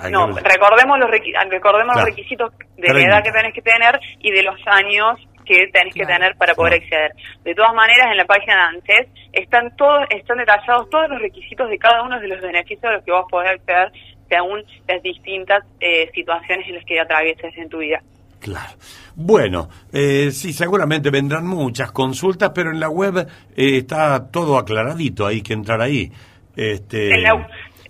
no, 0.10 0.28
recordemos 0.28 1.00
los, 1.00 1.10
recordemos 1.50 1.96
los 1.96 2.06
requisitos 2.06 2.54
de 2.78 2.94
la 2.94 3.02
edad 3.02 3.24
que 3.24 3.32
tenés 3.32 3.54
que 3.54 3.62
tener 3.62 4.00
y 4.20 4.32
de 4.32 4.44
los 4.44 4.60
años 4.66 5.20
que 5.46 5.68
tenés 5.68 5.94
que 5.94 6.06
tener 6.06 6.36
para 6.38 6.54
poder 6.54 6.76
acceder. 6.76 7.12
De 7.44 7.56
todas 7.56 7.74
maneras, 7.74 8.12
en 8.12 8.18
la 8.18 8.26
página 8.26 8.56
de 8.56 8.62
ANSES 8.78 9.08
están 9.34 9.76
todos, 9.76 10.06
están 10.10 10.38
detallados 10.38 10.90
todos 10.90 11.10
los 11.10 11.22
requisitos 11.22 11.70
de 11.70 11.78
cada 11.78 12.04
uno 12.04 12.20
de 12.20 12.28
los 12.28 12.42
beneficios 12.42 12.84
a 12.86 12.92
los 12.92 13.04
que 13.04 13.12
vos 13.12 13.26
podés 13.30 13.52
acceder 13.52 13.92
según 14.30 14.64
las 14.88 15.04
distintas 15.04 15.64
eh, 15.82 16.10
situaciones 16.14 16.68
en 16.68 16.76
las 16.76 16.86
que 16.86 17.00
atravieses 17.00 17.58
en 17.58 17.70
tu 17.70 17.80
vida. 17.80 18.02
Claro. 18.42 18.74
Bueno, 19.16 19.70
eh, 19.94 20.32
sí, 20.32 20.52
seguramente 20.52 21.12
vendrán 21.12 21.46
muchas 21.46 21.92
consultas, 21.92 22.52
pero 22.56 22.72
en 22.72 22.80
la 22.80 22.90
web 22.90 23.20
eh, 23.20 23.78
está 23.78 24.32
todo 24.32 24.58
aclaradito, 24.58 25.28
hay 25.28 25.44
que 25.44 25.54
entrar 25.54 25.80
ahí. 25.80 26.12
Este, 26.56 27.14
en 27.14 27.24
la, 27.24 27.34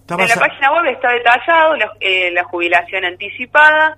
página 0.07 0.73
web 0.73 0.85
está 0.87 1.13
detallado 1.13 1.75
la, 1.77 1.91
eh, 2.01 2.31
la 2.31 2.43
jubilación 2.43 3.05
anticipada, 3.05 3.95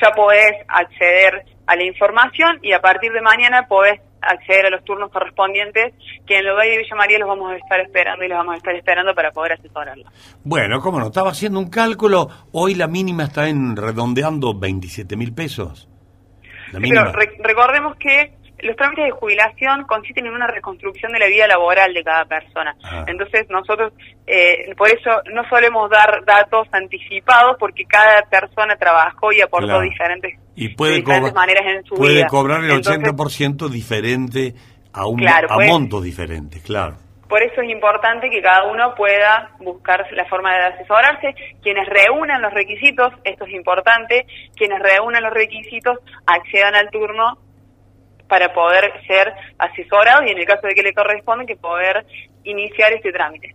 ya 0.00 0.10
podés 0.12 0.54
acceder 0.68 1.44
a 1.66 1.76
la 1.76 1.84
información 1.84 2.58
y 2.62 2.72
a 2.72 2.80
partir 2.80 3.12
de 3.12 3.20
mañana 3.20 3.66
podés 3.68 4.00
acceder 4.30 4.66
a 4.66 4.70
los 4.70 4.84
turnos 4.84 5.10
correspondientes 5.10 5.94
que 6.26 6.38
en 6.38 6.46
lugar 6.46 6.66
de 6.66 6.78
Villa 6.78 6.96
María 6.96 7.18
los 7.18 7.28
vamos 7.28 7.52
a 7.52 7.56
estar 7.56 7.80
esperando 7.80 8.24
y 8.24 8.28
los 8.28 8.38
vamos 8.38 8.54
a 8.54 8.56
estar 8.58 8.74
esperando 8.74 9.14
para 9.14 9.30
poder 9.30 9.52
asesorarlos. 9.52 10.06
Bueno, 10.44 10.80
cómo 10.80 10.98
no, 10.98 11.06
estaba 11.06 11.30
haciendo 11.30 11.58
un 11.58 11.70
cálculo, 11.70 12.28
hoy 12.52 12.74
la 12.74 12.86
mínima 12.86 13.24
está 13.24 13.48
en 13.48 13.76
redondeando 13.76 14.58
27 14.58 15.16
mil 15.16 15.34
pesos. 15.34 15.88
pero 16.72 17.12
recordemos 17.42 17.96
que 17.96 18.32
los 18.64 18.76
trámites 18.76 19.04
de 19.04 19.10
jubilación 19.10 19.84
consisten 19.84 20.26
en 20.26 20.32
una 20.32 20.46
reconstrucción 20.46 21.12
de 21.12 21.18
la 21.18 21.26
vida 21.26 21.46
laboral 21.46 21.92
de 21.92 22.02
cada 22.02 22.24
persona. 22.24 22.74
Ah. 22.82 23.04
Entonces 23.06 23.46
nosotros, 23.50 23.92
eh, 24.26 24.74
por 24.76 24.88
eso 24.88 25.10
no 25.32 25.46
solemos 25.48 25.90
dar 25.90 26.24
datos 26.24 26.66
anticipados 26.72 27.56
porque 27.58 27.84
cada 27.84 28.22
persona 28.22 28.76
trabajó 28.76 29.32
y 29.32 29.42
aportó 29.42 29.80
diferentes, 29.80 30.38
y 30.56 30.68
puede 30.70 30.96
diferentes 30.96 31.34
maneras 31.34 31.64
en 31.66 31.84
su 31.84 31.94
vida. 31.94 32.04
Puede 32.04 32.26
cobrar 32.26 32.64
el 32.64 32.70
80% 32.70 33.68
diferente 33.68 34.54
a, 34.92 35.06
un, 35.06 35.26
a 35.28 35.42
pues, 35.54 35.68
montos 35.68 36.02
diferentes, 36.02 36.62
claro. 36.62 36.96
Por 37.28 37.42
eso 37.42 37.62
es 37.62 37.70
importante 37.70 38.30
que 38.30 38.40
cada 38.40 38.64
uno 38.64 38.94
pueda 38.94 39.50
buscar 39.58 40.06
la 40.12 40.24
forma 40.26 40.52
de 40.54 40.66
asesorarse. 40.66 41.34
Quienes 41.62 41.88
reúnan 41.88 42.40
los 42.40 42.52
requisitos, 42.52 43.12
esto 43.24 43.44
es 43.46 43.52
importante, 43.54 44.26
quienes 44.54 44.78
reúnan 44.80 45.22
los 45.22 45.34
requisitos 45.34 45.98
accedan 46.26 46.76
al 46.76 46.90
turno 46.90 47.38
para 48.28 48.52
poder 48.52 48.92
ser 49.06 49.32
asesorado 49.58 50.24
y 50.24 50.30
en 50.30 50.38
el 50.38 50.46
caso 50.46 50.66
de 50.66 50.74
que 50.74 50.82
le 50.82 50.94
corresponde 50.94 51.46
que 51.46 51.56
poder 51.56 52.06
iniciar 52.44 52.92
este 52.92 53.12
trámite. 53.12 53.54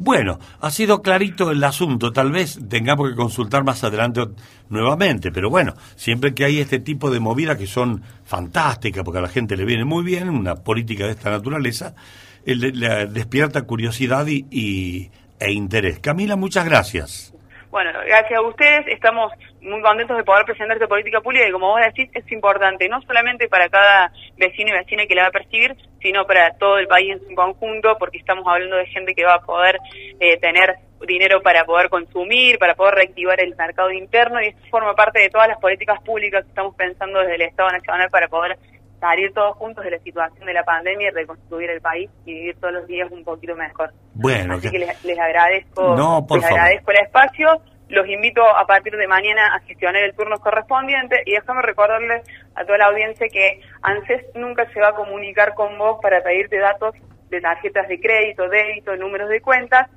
Bueno, 0.00 0.38
ha 0.60 0.70
sido 0.70 1.02
clarito 1.02 1.50
el 1.50 1.62
asunto, 1.64 2.12
tal 2.12 2.30
vez 2.30 2.60
tengamos 2.68 3.10
que 3.10 3.16
consultar 3.16 3.64
más 3.64 3.82
adelante 3.82 4.20
nuevamente, 4.68 5.32
pero 5.32 5.50
bueno, 5.50 5.74
siempre 5.96 6.34
que 6.34 6.44
hay 6.44 6.60
este 6.60 6.78
tipo 6.78 7.10
de 7.10 7.18
movidas 7.18 7.56
que 7.56 7.66
son 7.66 8.02
fantásticas, 8.24 9.02
porque 9.02 9.18
a 9.18 9.22
la 9.22 9.28
gente 9.28 9.56
le 9.56 9.64
viene 9.64 9.84
muy 9.84 10.04
bien, 10.04 10.28
una 10.28 10.54
política 10.54 11.06
de 11.06 11.10
esta 11.10 11.30
naturaleza, 11.30 11.96
le, 12.44 13.06
despierta 13.06 13.62
curiosidad 13.62 14.24
y, 14.28 15.10
e 15.40 15.52
interés. 15.52 15.98
Camila, 15.98 16.36
muchas 16.36 16.64
gracias. 16.64 17.34
Bueno, 17.72 17.90
gracias 18.06 18.38
a 18.38 18.42
ustedes, 18.42 18.86
estamos 18.86 19.32
muy 19.60 19.80
contentos 19.82 20.16
de 20.16 20.24
poder 20.24 20.44
presentar 20.44 20.76
esta 20.76 20.86
política 20.86 21.20
pública 21.20 21.46
y 21.46 21.52
como 21.52 21.68
vos 21.68 21.80
decís, 21.80 22.10
es 22.14 22.30
importante 22.32 22.88
no 22.88 23.00
solamente 23.02 23.48
para 23.48 23.68
cada 23.68 24.12
vecino 24.36 24.70
y 24.70 24.78
vecina 24.78 25.06
que 25.06 25.14
la 25.14 25.22
va 25.22 25.28
a 25.28 25.32
percibir, 25.32 25.76
sino 26.00 26.24
para 26.26 26.54
todo 26.58 26.78
el 26.78 26.86
país 26.86 27.12
en 27.12 27.28
su 27.28 27.34
conjunto, 27.34 27.96
porque 27.98 28.18
estamos 28.18 28.46
hablando 28.46 28.76
de 28.76 28.86
gente 28.86 29.14
que 29.14 29.24
va 29.24 29.34
a 29.34 29.40
poder 29.40 29.78
eh, 30.20 30.38
tener 30.38 30.76
dinero 31.06 31.40
para 31.42 31.64
poder 31.64 31.88
consumir, 31.88 32.58
para 32.58 32.74
poder 32.74 32.94
reactivar 32.94 33.40
el 33.40 33.54
mercado 33.56 33.90
interno 33.90 34.40
y 34.40 34.48
esto 34.48 34.62
forma 34.70 34.94
parte 34.94 35.20
de 35.20 35.30
todas 35.30 35.48
las 35.48 35.58
políticas 35.58 36.00
públicas 36.02 36.42
que 36.42 36.48
estamos 36.48 36.74
pensando 36.74 37.20
desde 37.20 37.36
el 37.36 37.42
Estado 37.42 37.70
Nacional 37.70 38.08
para 38.10 38.28
poder 38.28 38.58
salir 39.00 39.32
todos 39.32 39.56
juntos 39.56 39.84
de 39.84 39.92
la 39.92 39.98
situación 40.00 40.44
de 40.44 40.52
la 40.52 40.64
pandemia 40.64 41.08
y 41.08 41.10
reconstruir 41.10 41.70
el 41.70 41.80
país 41.80 42.10
y 42.24 42.34
vivir 42.34 42.56
todos 42.60 42.74
los 42.74 42.86
días 42.86 43.08
un 43.10 43.22
poquito 43.24 43.54
mejor. 43.54 43.92
Bueno, 44.14 44.54
así 44.54 44.70
que, 44.70 44.78
les, 44.80 45.18
agradezco, 45.18 46.26
les 46.34 46.44
agradezco 46.44 46.90
el 46.90 46.98
espacio 46.98 47.62
los 47.88 48.08
invito 48.08 48.44
a 48.44 48.66
partir 48.66 48.96
de 48.96 49.06
mañana 49.06 49.54
a 49.54 49.60
gestionar 49.60 50.02
el 50.02 50.14
turno 50.14 50.38
correspondiente 50.38 51.22
y 51.24 51.32
déjame 51.32 51.62
recordarles 51.62 52.22
a 52.54 52.64
toda 52.64 52.78
la 52.78 52.86
audiencia 52.86 53.28
que 53.28 53.60
ANSES 53.82 54.26
nunca 54.34 54.70
se 54.72 54.80
va 54.80 54.88
a 54.88 54.94
comunicar 54.94 55.54
con 55.54 55.78
vos 55.78 55.98
para 56.02 56.22
pedirte 56.22 56.58
datos 56.58 56.94
de 57.30 57.40
tarjetas 57.40 57.88
de 57.88 58.00
crédito, 58.00 58.48
débito, 58.48 58.96
números 58.96 59.28
de 59.28 59.40
cuentas, 59.40 59.88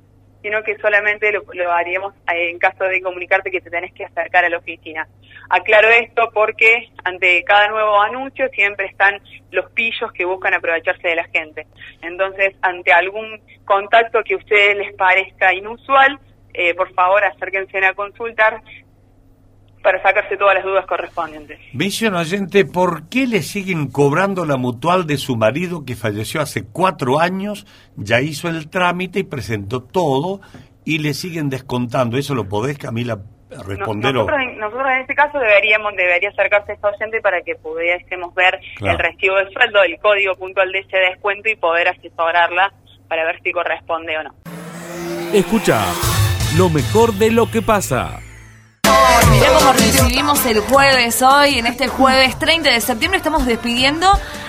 sino 0.42 0.62
que 0.64 0.76
solamente 0.78 1.32
lo, 1.32 1.72
haríamos 1.72 2.14
eh, 2.32 2.50
en 2.50 2.58
caso 2.58 2.84
de 2.84 3.00
comunicarte 3.00 3.50
que 3.50 3.60
te 3.60 3.70
tenés 3.70 3.92
que 3.92 4.04
acercar 4.04 4.44
a 4.44 4.48
la 4.48 4.58
oficina. 4.58 5.06
Aclaro 5.48 5.88
esto 5.88 6.30
porque 6.34 6.88
ante 7.04 7.44
cada 7.44 7.68
nuevo 7.68 8.00
anuncio 8.00 8.48
siempre 8.48 8.86
están 8.86 9.20
los 9.50 9.70
pillos 9.70 10.12
que 10.12 10.24
buscan 10.24 10.54
aprovecharse 10.54 11.08
de 11.08 11.16
la 11.16 11.28
gente. 11.28 11.66
Entonces, 12.00 12.54
ante 12.62 12.92
algún 12.92 13.40
contacto 13.64 14.22
que 14.24 14.34
a 14.34 14.38
ustedes 14.38 14.76
les 14.76 14.94
parezca 14.94 15.54
inusual, 15.54 16.18
eh, 16.54 16.74
por 16.74 16.92
favor 16.94 17.24
acérquense 17.24 17.78
a 17.84 17.94
consultar 17.94 18.62
para 19.82 20.00
sacarse 20.02 20.36
todas 20.36 20.54
las 20.54 20.64
dudas 20.64 20.86
correspondientes. 20.86 21.58
Un 21.74 22.14
oyente, 22.14 22.64
¿por 22.64 23.08
qué 23.08 23.26
le 23.26 23.42
siguen 23.42 23.88
cobrando 23.88 24.44
la 24.44 24.56
mutual 24.56 25.06
de 25.06 25.16
su 25.18 25.36
marido 25.36 25.84
que 25.84 25.96
falleció 25.96 26.40
hace 26.40 26.64
cuatro 26.64 27.20
años? 27.20 27.66
Ya 27.96 28.20
hizo 28.20 28.48
el 28.48 28.70
trámite 28.70 29.20
y 29.20 29.24
presentó 29.24 29.82
todo 29.82 30.40
y 30.84 30.98
le 30.98 31.14
siguen 31.14 31.50
descontando. 31.50 32.16
¿Eso 32.16 32.34
lo 32.34 32.48
podés, 32.48 32.78
Camila, 32.78 33.18
responder? 33.66 34.14
nosotros, 34.14 34.38
en 34.40 35.00
este 35.00 35.14
caso 35.14 35.38
deberíamos 35.38 35.94
debería 35.96 36.30
acercarse 36.30 36.72
a 36.72 36.74
esta 36.74 36.88
oyente 36.88 37.20
para 37.20 37.42
que 37.42 37.56
pudiésemos 37.56 38.34
ver 38.34 38.60
el 38.80 38.98
recibo 38.98 39.36
del 39.36 39.52
sueldo, 39.52 39.82
el 39.82 39.98
código 39.98 40.34
puntual 40.36 40.70
de 40.72 40.78
ese 40.78 40.96
descuento 40.96 41.48
y 41.48 41.56
poder 41.56 41.88
asesorarla 41.88 42.72
para 43.08 43.24
ver 43.24 43.40
si 43.42 43.52
corresponde 43.52 44.16
o 44.16 44.22
no. 44.22 44.34
Escucha 45.32 45.82
lo 46.56 46.68
mejor 46.68 47.14
de 47.14 47.30
lo 47.30 47.50
que 47.50 47.62
pasa. 47.62 48.20
Mirá 49.30 49.46
cómo 49.58 49.72
recibimos 49.72 50.44
el 50.44 50.60
jueves 50.60 51.22
hoy, 51.22 51.58
en 51.58 51.66
este 51.66 51.88
jueves 51.88 52.38
30 52.38 52.70
de 52.70 52.80
septiembre 52.80 53.16
estamos 53.16 53.46
despidiendo 53.46 54.06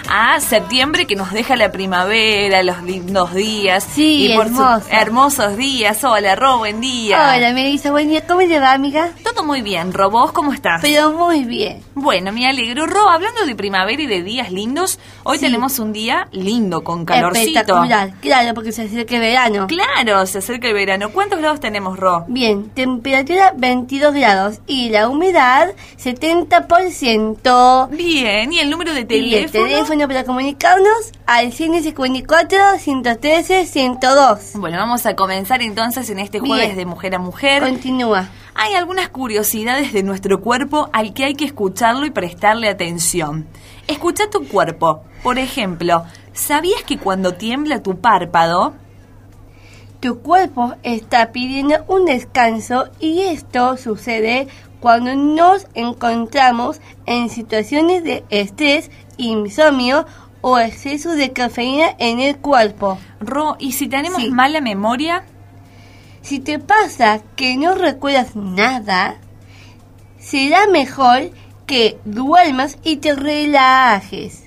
a 0.10 0.40
septiembre 0.42 1.06
que 1.08 1.16
nos 1.16 1.32
deja 1.32 1.56
la 1.56 1.72
primavera, 1.72 2.62
los 2.64 2.84
lindos 2.84 3.34
días. 3.34 3.88
Sí, 3.90 4.32
y 4.32 4.36
por 4.36 4.48
hermoso. 4.48 4.86
hermosos 4.90 5.58
días. 5.58 6.04
Hola, 6.04 6.36
Ro, 6.36 6.58
buen 6.58 6.82
día. 6.82 7.36
Hola, 7.36 7.54
Melissa, 7.54 7.92
buen 7.92 8.10
día. 8.10 8.28
¿Cómo 8.28 8.42
le 8.42 8.60
va, 8.60 8.74
amiga? 8.74 9.12
Todo 9.34 9.46
muy 9.46 9.62
bien, 9.62 9.94
Ro, 9.94 10.10
¿vos 10.12 10.32
cómo 10.32 10.54
estás? 10.54 10.82
Pero 10.82 11.12
muy 11.12 11.44
bien. 11.46 11.82
Bueno, 11.96 12.32
me 12.32 12.48
alegro. 12.48 12.86
Ro, 12.86 13.10
hablando 13.10 13.46
de 13.46 13.56
primavera 13.56 14.02
y 14.02 14.06
de 14.06 14.22
días 14.22 14.52
lindos, 14.52 15.00
hoy 15.24 15.38
Sí. 15.40 15.46
tenemos 15.46 15.80
un 15.80 15.92
día 15.94 16.28
lindo, 16.32 16.84
con 16.84 17.04
calorcito. 17.06 17.60
Espectacular, 17.60 18.12
claro, 18.22 18.54
porque 18.54 18.72
se 18.72 18.84
acerca 18.84 19.16
el 19.16 19.22
verano. 19.22 19.68
Claro, 19.68 20.26
se 20.28 20.38
acerca 20.40 20.68
el 20.68 20.74
verano. 20.74 21.10
¿Cuántos 21.12 21.40
grados 21.40 21.60
tenemos, 21.60 21.98
Ro? 22.00 22.26
Bien, 22.28 22.70
temperatura 22.70 23.54
22 23.58 24.14
grados 24.14 24.60
y 24.68 24.90
la 24.90 25.10
humedad 25.10 25.70
70%. 25.98 27.88
Bien, 27.92 28.54
¿y 28.54 28.60
el 28.60 28.70
número 28.70 28.94
de 28.94 29.00
Y 29.02 29.36
el 29.36 29.50
teléfono? 29.52 29.64
teléfono 29.66 30.08
para 30.08 30.24
comunicarnos 30.26 31.12
al 31.26 31.52
154 31.54 32.58
113 32.80 33.66
102. 33.66 34.52
Bueno, 34.56 34.78
vamos 34.78 35.06
a 35.06 35.16
comenzar 35.16 35.62
entonces 35.62 36.10
en 36.10 36.20
este 36.20 36.40
jueves 36.40 36.66
Bien. 36.68 36.78
de 36.78 36.86
mujer 36.86 37.16
a 37.16 37.20
mujer. 37.20 37.64
Continúa. 37.64 38.28
Hay 38.56 38.76
algunas 38.76 39.10
curiosidades 39.10 39.94
de 39.94 40.04
nuestro 40.04 40.42
cuerpo 40.42 40.90
al 40.94 41.14
que 41.14 41.26
hay 41.26 41.36
que 41.36 41.46
escucharlo 41.46 42.06
y 42.06 42.12
prestarle 42.12 42.70
atención. 42.70 43.48
Escucha 43.88 44.30
tu 44.30 44.48
cuerpo. 44.48 45.04
Por 45.24 45.40
ejemplo, 45.40 46.04
¿sabías 46.34 46.84
que 46.84 46.98
cuando 46.98 47.34
tiembla 47.34 47.82
tu 47.84 48.00
párpado, 48.00 48.74
Tu 50.00 50.20
cuerpo 50.20 50.74
está 50.84 51.32
pidiendo 51.32 51.76
un 51.88 52.04
descanso 52.04 52.90
y 53.00 53.22
esto 53.22 53.78
sucede 53.78 54.50
cuando 54.82 55.16
nos 55.16 55.66
encontramos 55.76 56.82
en 57.06 57.30
situaciones 57.30 58.04
de 58.04 58.26
estrés, 58.30 58.92
insomnio 59.16 60.06
o 60.42 60.60
exceso 60.60 61.12
de 61.16 61.32
cafeína 61.32 61.96
en 62.00 62.20
el 62.20 62.36
cuerpo. 62.36 62.98
Ro, 63.22 63.56
y 63.60 63.72
si 63.72 63.88
tenemos 63.88 64.22
Sí. 64.22 64.30
mala 64.30 64.60
memoria? 64.60 65.24
Si 66.24 66.40
te 66.40 66.58
pasa 66.58 67.22
que 67.36 67.58
no 67.58 67.76
recuerdas 67.76 68.36
nada, 68.36 69.18
será 70.18 70.68
mejor 70.68 71.32
que 71.68 72.00
duermas 72.06 72.78
y 72.82 72.96
te 72.98 73.14
relajes. 73.14 74.46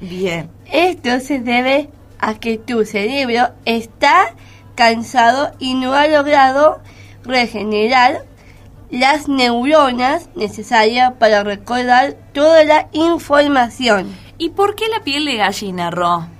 Bien. 0.00 0.50
Esto 0.70 1.20
se 1.20 1.38
debe 1.38 1.88
a 2.18 2.34
que 2.34 2.58
tu 2.58 2.84
cerebro 2.84 3.50
está 3.64 4.34
cansado 4.74 5.52
y 5.60 5.74
no 5.74 5.94
ha 5.94 6.08
logrado 6.08 6.80
regenerar 7.22 8.24
las 8.90 9.28
neuronas 9.28 10.28
necesarias 10.34 11.12
para 11.20 11.44
recordar 11.44 12.14
toda 12.32 12.64
la 12.64 12.88
información. 12.92 14.12
¿Y 14.36 14.50
por 14.50 14.74
qué 14.74 14.88
la 14.88 15.04
piel 15.04 15.26
de 15.26 15.36
gallina, 15.36 15.92
Ro? 15.92 16.33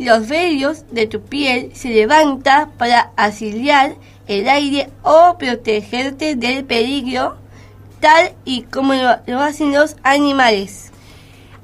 Los 0.00 0.28
vellos 0.28 0.84
de 0.90 1.06
tu 1.06 1.20
piel 1.20 1.72
se 1.74 1.90
levantan 1.90 2.70
para 2.78 3.12
asiliar 3.16 3.96
el 4.26 4.48
aire 4.48 4.88
o 5.02 5.36
protegerte 5.38 6.36
del 6.36 6.64
peligro, 6.64 7.36
tal 8.00 8.32
y 8.46 8.62
como 8.62 8.94
lo, 8.94 9.18
lo 9.26 9.40
hacen 9.40 9.74
los 9.74 9.96
animales. 10.02 10.90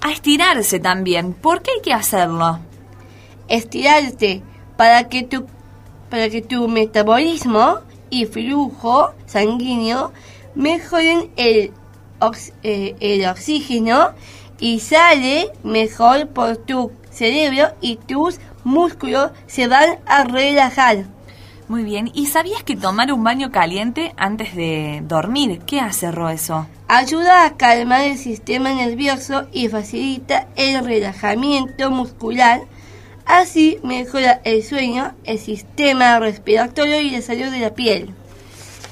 A 0.02 0.12
estirarse 0.12 0.78
también. 0.78 1.32
¿Por 1.32 1.62
qué 1.62 1.70
hay 1.76 1.80
que 1.82 1.92
hacerlo? 1.94 2.60
estirarte 3.48 4.42
para 4.76 5.08
que 5.08 5.22
tu 5.22 5.46
para 6.10 6.28
que 6.28 6.42
tu 6.42 6.68
metabolismo 6.68 7.78
y 8.10 8.26
flujo 8.26 9.12
sanguíneo 9.26 10.12
mejoren 10.54 11.30
el, 11.36 11.72
ox- 12.20 12.52
eh, 12.62 12.94
el 13.00 13.26
oxígeno 13.26 14.10
y 14.60 14.80
sale 14.80 15.50
mejor 15.62 16.28
por 16.28 16.56
tu 16.58 16.92
cerebro 17.16 17.68
y 17.80 17.96
tus 17.96 18.38
músculos 18.64 19.30
se 19.46 19.66
van 19.66 19.98
a 20.06 20.24
relajar. 20.24 21.04
Muy 21.68 21.82
bien. 21.82 22.10
¿Y 22.14 22.26
sabías 22.26 22.62
que 22.62 22.76
tomar 22.76 23.12
un 23.12 23.24
baño 23.24 23.50
caliente 23.50 24.12
antes 24.16 24.54
de 24.54 25.02
dormir, 25.04 25.60
qué 25.66 25.80
hace, 25.80 26.12
Ro, 26.12 26.28
eso? 26.28 26.66
Ayuda 26.86 27.44
a 27.44 27.56
calmar 27.56 28.02
el 28.02 28.18
sistema 28.18 28.72
nervioso 28.72 29.48
y 29.52 29.68
facilita 29.68 30.46
el 30.54 30.84
relajamiento 30.84 31.90
muscular. 31.90 32.60
Así 33.24 33.80
mejora 33.82 34.40
el 34.44 34.62
sueño, 34.62 35.14
el 35.24 35.40
sistema 35.40 36.20
respiratorio 36.20 37.00
y 37.00 37.10
la 37.10 37.22
salud 37.22 37.50
de 37.50 37.58
la 37.58 37.74
piel. 37.74 38.14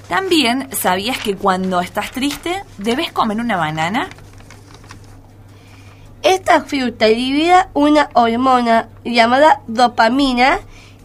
También, 0.08 0.68
¿sabías 0.72 1.18
que 1.18 1.36
cuando 1.36 1.80
estás 1.80 2.10
triste 2.10 2.62
debes 2.78 3.12
comer 3.12 3.38
una 3.38 3.56
banana? 3.56 4.08
Esta 6.24 6.62
fruta 6.62 7.06
libera 7.06 7.68
una 7.74 8.08
hormona 8.14 8.88
llamada 9.04 9.60
dopamina 9.66 10.58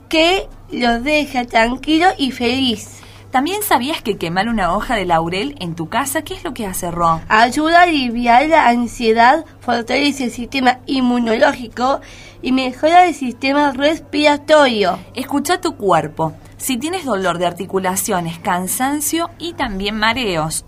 que 0.08 0.48
los 0.72 1.04
deja 1.04 1.44
tranquilo 1.44 2.08
y 2.18 2.32
feliz. 2.32 3.02
También 3.30 3.62
sabías 3.62 4.02
que 4.02 4.18
quemar 4.18 4.48
una 4.48 4.74
hoja 4.74 4.96
de 4.96 5.06
laurel 5.06 5.58
en 5.60 5.76
tu 5.76 5.90
casa, 5.90 6.22
¿qué 6.22 6.36
es 6.36 6.46
lo 6.46 6.54
que 6.54 6.66
hace 6.66 6.90
Ro? 6.90 7.20
Ayuda 7.28 7.82
a 7.82 7.84
aliviar 7.84 8.48
la 8.48 8.70
ansiedad, 8.70 9.44
fortalece 9.60 10.24
el 10.24 10.32
sistema 10.32 10.80
inmunológico 10.86 12.00
y 12.42 12.54
mejora 12.54 13.06
el 13.06 13.14
sistema 13.14 13.74
respiratorio. 13.74 15.00
Escucha 15.16 15.60
tu 15.60 15.76
cuerpo. 15.76 16.32
Si 16.56 16.78
tienes 16.78 17.04
dolor 17.04 17.40
de 17.40 17.46
articulaciones, 17.46 18.40
cansancio 18.40 19.32
y 19.38 19.52
también 19.52 19.98
mareos. 19.98 20.64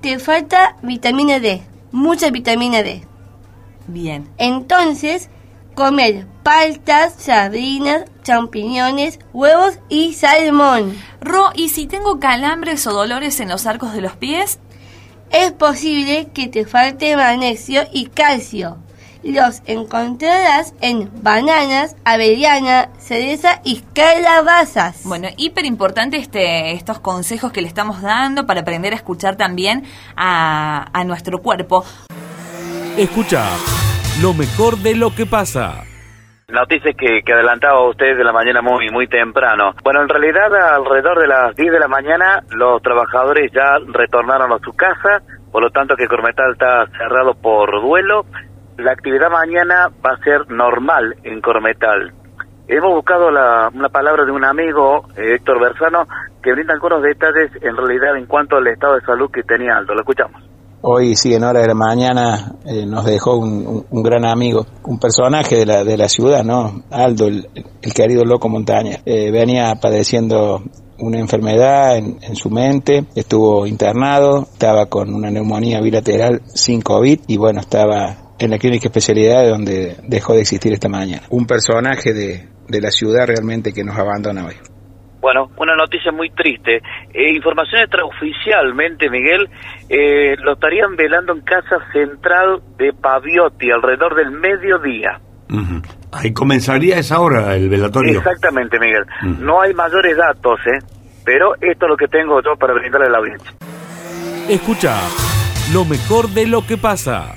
Te 0.00 0.18
falta 0.18 0.74
vitamina 0.82 1.38
D, 1.38 1.62
mucha 1.92 2.28
vitamina 2.30 2.82
D. 2.82 3.06
Bien. 3.86 4.28
Entonces, 4.38 5.28
comer 5.74 6.26
paltas, 6.42 7.14
sardinas, 7.18 8.04
champiñones, 8.22 9.18
huevos 9.32 9.78
y 9.88 10.14
salmón. 10.14 10.96
Ro, 11.20 11.50
¿y 11.54 11.68
si 11.68 11.86
tengo 11.86 12.20
calambres 12.20 12.86
o 12.86 12.92
dolores 12.92 13.40
en 13.40 13.48
los 13.48 13.66
arcos 13.66 13.92
de 13.92 14.00
los 14.00 14.16
pies? 14.16 14.58
Es 15.30 15.52
posible 15.52 16.28
que 16.34 16.48
te 16.48 16.66
falte 16.66 17.16
magnesio 17.16 17.82
y 17.92 18.06
calcio. 18.06 18.76
Los 19.22 19.62
encontrarás 19.66 20.74
en 20.80 21.08
bananas, 21.22 21.94
avellana, 22.04 22.90
cereza 22.98 23.60
y 23.62 23.82
calabazas. 23.94 25.04
Bueno, 25.04 25.28
hiper 25.36 25.64
importante 25.64 26.16
este, 26.16 26.72
estos 26.72 26.98
consejos 26.98 27.52
que 27.52 27.62
le 27.62 27.68
estamos 27.68 28.02
dando 28.02 28.46
para 28.46 28.62
aprender 28.62 28.92
a 28.92 28.96
escuchar 28.96 29.36
también 29.36 29.84
a, 30.16 30.88
a 30.92 31.04
nuestro 31.04 31.40
cuerpo. 31.40 31.84
Escucha 32.98 33.48
lo 34.20 34.34
mejor 34.34 34.76
de 34.76 34.94
lo 34.94 35.14
que 35.16 35.24
pasa. 35.24 35.84
Noticias 36.48 36.94
que, 36.94 37.22
que 37.24 37.32
adelantaba 37.32 37.88
usted 37.88 38.18
de 38.18 38.22
la 38.22 38.34
mañana 38.34 38.60
muy 38.60 38.90
muy 38.90 39.06
temprano. 39.06 39.72
Bueno, 39.82 40.02
en 40.02 40.10
realidad 40.10 40.54
alrededor 40.74 41.18
de 41.18 41.26
las 41.26 41.56
10 41.56 41.72
de 41.72 41.80
la 41.80 41.88
mañana 41.88 42.42
los 42.50 42.82
trabajadores 42.82 43.50
ya 43.50 43.78
retornaron 43.88 44.52
a 44.52 44.58
su 44.58 44.74
casa, 44.74 45.22
por 45.50 45.62
lo 45.62 45.70
tanto 45.70 45.96
que 45.96 46.06
Cormetal 46.06 46.52
está 46.52 46.86
cerrado 46.98 47.32
por 47.32 47.80
duelo. 47.80 48.26
La 48.76 48.92
actividad 48.92 49.30
mañana 49.30 49.88
va 50.04 50.10
a 50.12 50.22
ser 50.22 50.50
normal 50.50 51.16
en 51.22 51.40
Cormetal. 51.40 52.12
Hemos 52.68 52.92
buscado 52.92 53.30
la, 53.30 53.70
una 53.72 53.88
palabra 53.88 54.26
de 54.26 54.32
un 54.32 54.44
amigo, 54.44 55.08
eh, 55.16 55.36
Héctor 55.36 55.60
Bersano, 55.60 56.06
que 56.42 56.52
brinda 56.52 56.74
algunos 56.74 57.02
detalles 57.02 57.50
en 57.62 57.74
realidad 57.74 58.18
en 58.18 58.26
cuanto 58.26 58.58
al 58.58 58.66
estado 58.66 58.96
de 58.96 59.06
salud 59.06 59.30
que 59.30 59.44
tenía 59.44 59.78
Aldo. 59.78 59.94
Lo 59.94 60.00
escuchamos. 60.00 60.51
Hoy, 60.84 61.14
sí, 61.14 61.32
en 61.32 61.44
hora 61.44 61.60
de 61.60 61.68
la 61.68 61.74
mañana, 61.74 62.56
eh, 62.66 62.84
nos 62.86 63.04
dejó 63.04 63.36
un, 63.36 63.84
un- 63.88 64.02
gran 64.02 64.24
amigo, 64.26 64.66
un 64.84 64.98
personaje 64.98 65.56
de 65.56 65.64
la, 65.66 65.84
de 65.84 65.96
la 65.96 66.08
ciudad, 66.08 66.42
¿no? 66.44 66.82
Aldo, 66.90 67.28
el, 67.28 67.48
el 67.80 67.94
querido 67.94 68.24
loco 68.24 68.48
montaña. 68.48 68.98
Eh, 69.06 69.30
venía 69.30 69.76
padeciendo 69.80 70.60
una 70.98 71.20
enfermedad 71.20 71.96
en, 71.98 72.18
en 72.22 72.34
su 72.34 72.50
mente, 72.50 73.04
estuvo 73.14 73.64
internado, 73.66 74.48
estaba 74.52 74.86
con 74.86 75.14
una 75.14 75.30
neumonía 75.30 75.80
bilateral 75.80 76.42
sin 76.52 76.80
COVID 76.82 77.20
y 77.28 77.36
bueno, 77.36 77.60
estaba 77.60 78.34
en 78.40 78.50
la 78.50 78.58
clínica 78.58 78.88
especialidad 78.88 79.48
donde 79.48 79.96
dejó 80.08 80.34
de 80.34 80.40
existir 80.40 80.72
esta 80.72 80.88
mañana. 80.88 81.22
Un 81.30 81.46
personaje 81.46 82.12
de, 82.12 82.48
de 82.68 82.80
la 82.80 82.90
ciudad 82.90 83.26
realmente 83.26 83.72
que 83.72 83.84
nos 83.84 83.96
abandona 83.96 84.46
hoy. 84.46 84.54
Bueno, 85.22 85.52
una 85.56 85.76
noticia 85.76 86.10
muy 86.10 86.30
triste. 86.30 86.82
Eh, 87.14 87.30
información 87.32 87.82
extraoficialmente, 87.82 89.08
Miguel, 89.08 89.48
eh, 89.88 90.36
lo 90.42 90.54
estarían 90.54 90.96
velando 90.96 91.32
en 91.32 91.42
Casa 91.42 91.78
Central 91.92 92.60
de 92.76 92.92
Paviotti 92.92 93.70
alrededor 93.70 94.16
del 94.16 94.32
mediodía. 94.32 95.20
Ahí 96.10 96.32
comenzaría 96.32 96.98
esa 96.98 97.20
hora 97.20 97.54
el 97.54 97.68
velatorio. 97.68 98.18
Exactamente, 98.18 98.80
Miguel. 98.80 99.06
No 99.38 99.60
hay 99.60 99.72
mayores 99.74 100.16
datos, 100.16 100.58
¿eh? 100.66 100.84
Pero 101.24 101.54
esto 101.54 101.86
es 101.86 101.90
lo 101.90 101.96
que 101.96 102.08
tengo 102.08 102.42
yo 102.42 102.56
para 102.58 102.74
brindarle 102.74 103.06
a 103.06 103.10
la 103.10 103.18
audiencia. 103.18 103.52
Escucha 104.48 104.98
lo 105.72 105.84
mejor 105.84 106.30
de 106.30 106.48
lo 106.48 106.66
que 106.66 106.76
pasa. 106.78 107.36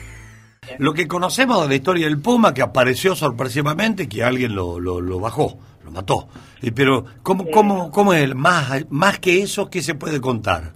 Lo 0.80 0.94
que 0.94 1.08
conocemos 1.08 1.62
de 1.62 1.70
la 1.70 1.76
historia 1.76 2.08
del 2.08 2.20
Puma, 2.20 2.54
que 2.54 2.64
apareció 2.64 3.14
sorpresivamente, 3.14 4.10
que 4.10 4.24
alguien 4.24 4.56
lo, 4.56 4.80
lo, 4.80 5.00
lo 5.00 5.20
bajó, 5.20 5.60
lo 5.86 5.92
mató. 5.92 6.28
Y, 6.62 6.72
pero, 6.72 7.06
¿cómo, 7.24 7.46
cómo, 7.52 7.92
cómo 7.92 8.14
es? 8.14 8.34
Más, 8.36 8.86
más 8.90 9.20
que 9.20 9.42
eso, 9.42 9.70
¿qué 9.70 9.82
se 9.82 9.96
puede 9.96 10.20
contar? 10.20 10.74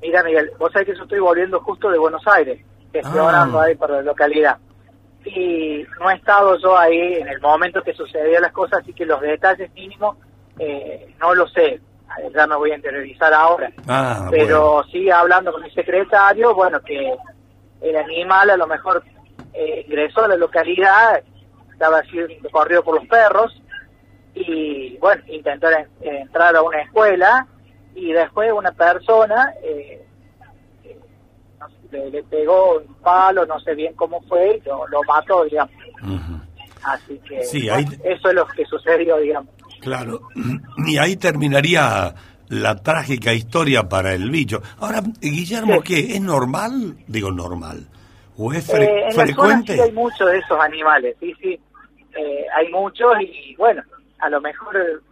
Mira, 0.00 0.22
Miguel, 0.22 0.50
vos 0.58 0.72
sabés 0.72 0.88
que 0.88 0.96
yo 0.96 1.02
estoy 1.02 1.18
volviendo 1.18 1.60
justo 1.60 1.90
de 1.90 1.98
Buenos 1.98 2.22
Aires, 2.26 2.64
gestionando 2.92 3.58
Ah. 3.60 3.64
ahí 3.64 3.74
para 3.74 3.96
la 3.96 4.02
localidad. 4.02 4.56
Y 5.24 5.84
no 6.00 6.10
he 6.10 6.14
estado 6.14 6.56
yo 6.58 6.78
ahí 6.78 7.14
en 7.16 7.28
el 7.28 7.40
momento 7.40 7.82
que 7.82 7.92
sucedían 7.92 8.42
las 8.42 8.52
cosas, 8.52 8.80
así 8.80 8.92
que 8.94 9.04
los 9.04 9.20
detalles 9.20 9.70
mínimos 9.74 10.16
eh, 10.58 11.14
no 11.20 11.34
lo 11.34 11.46
sé. 11.48 11.80
Ya 12.34 12.46
me 12.46 12.56
voy 12.56 12.70
a 12.70 12.76
interiorizar 12.76 13.32
ahora. 13.34 13.70
Ah, 13.86 14.28
Pero 14.30 14.82
sí 14.90 15.10
hablando 15.10 15.52
con 15.52 15.62
el 15.64 15.72
secretario, 15.74 16.54
bueno, 16.54 16.80
que 16.80 17.12
el 17.82 17.96
animal 17.96 18.50
a 18.50 18.56
lo 18.56 18.66
mejor 18.66 19.04
eh, 19.52 19.84
ingresó 19.86 20.24
a 20.24 20.28
la 20.28 20.36
localidad, 20.36 21.20
estaba 21.70 22.02
siendo 22.04 22.48
corrido 22.50 22.82
por 22.82 22.94
los 22.96 23.06
perros, 23.06 23.60
y 24.46 24.96
bueno, 24.98 25.22
intentó 25.28 25.68
en- 25.70 25.88
entrar 26.00 26.54
a 26.56 26.62
una 26.62 26.80
escuela, 26.82 27.46
y 27.94 28.12
después 28.12 28.52
una 28.52 28.70
persona 28.72 29.52
eh, 29.62 30.04
no 31.60 31.68
sé, 31.68 31.76
le, 31.90 32.10
le 32.10 32.22
pegó 32.24 32.78
un 32.78 32.94
palo, 33.02 33.44
no 33.46 33.58
sé 33.60 33.74
bien 33.74 33.94
cómo 33.94 34.20
fue, 34.22 34.60
y 34.62 34.68
lo, 34.68 34.86
lo 34.88 35.02
mató, 35.04 35.44
digamos. 35.44 35.74
Así 36.84 37.18
que 37.28 37.42
Sí, 37.42 37.68
bueno, 37.68 37.90
eso 38.04 38.28
es 38.28 38.34
lo 38.34 38.46
que 38.46 38.64
sucedió, 38.64 39.16
digamos. 39.18 39.50
Claro, 39.80 40.20
y 40.86 40.98
ahí 40.98 41.16
terminaría 41.16 42.14
la 42.48 42.76
trágica 42.76 43.32
historia 43.34 43.88
para 43.88 44.14
el 44.14 44.30
bicho. 44.30 44.62
Ahora, 44.80 45.02
Guillermo, 45.20 45.80
¿qué? 45.82 45.98
¿Es 46.14 46.20
normal? 46.20 46.96
Digo, 47.06 47.30
normal. 47.30 47.86
¿O 48.38 48.52
es 48.52 48.66
fre- 48.72 48.84
Eh, 48.84 49.00
en 49.00 49.04
la 49.04 49.10
zona 49.12 49.24
frecuente? 49.26 49.74
sí 49.74 49.80
hay 49.80 49.92
muchos 49.92 50.30
de 50.30 50.38
esos 50.38 50.58
animales, 50.60 51.16
sí, 51.20 51.34
sí. 51.42 51.60
Eh, 52.16 52.46
hay 52.56 52.68
muchos 52.70 53.12
y 53.20 53.54
bueno, 53.56 53.82
a 54.20 54.28
lo 54.28 54.40
mejor 54.40 55.02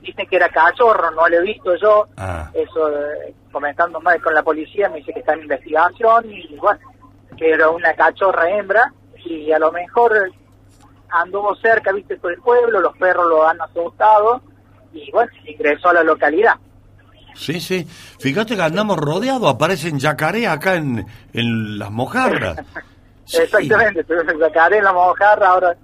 dicen 0.00 0.26
que 0.28 0.36
era 0.36 0.48
cachorro, 0.48 1.10
no 1.10 1.28
lo 1.28 1.36
he 1.36 1.42
visto 1.42 1.74
yo. 1.76 2.08
Ah. 2.16 2.50
Eso, 2.54 2.88
eh, 2.90 3.34
comentando 3.50 4.00
más 4.00 4.18
con 4.18 4.34
la 4.34 4.42
policía, 4.42 4.88
me 4.88 4.98
dice 4.98 5.12
que 5.12 5.20
está 5.20 5.34
en 5.34 5.42
investigación 5.42 6.30
y 6.30 6.56
bueno, 6.56 6.80
que 7.36 7.50
era 7.50 7.70
una 7.70 7.94
cachorra 7.94 8.50
hembra 8.50 8.92
y 9.24 9.52
a 9.52 9.58
lo 9.58 9.72
mejor 9.72 10.30
anduvo 11.10 11.54
cerca, 11.56 11.92
viste, 11.92 12.16
por 12.16 12.32
el 12.32 12.38
pueblo, 12.38 12.80
los 12.80 12.96
perros 12.96 13.26
lo 13.28 13.46
han 13.46 13.60
asustado 13.60 14.42
y 14.92 15.10
bueno, 15.10 15.30
ingresó 15.44 15.90
a 15.90 15.94
la 15.94 16.02
localidad. 16.02 16.54
Sí, 17.34 17.60
sí. 17.60 17.84
Fíjate 17.84 18.56
que 18.56 18.62
andamos 18.62 18.98
rodeados, 18.98 19.54
aparecen 19.54 19.98
yacaré 19.98 20.46
acá 20.46 20.74
en, 20.74 21.06
en 21.32 21.78
las 21.78 21.90
mojarras. 21.90 22.58
Exactamente, 23.32 24.04
pero 24.04 24.22
se 24.24 24.38
sacaré 24.38 24.82
la 24.82 24.92
mojarra, 24.92 25.48
ahora 25.48 25.76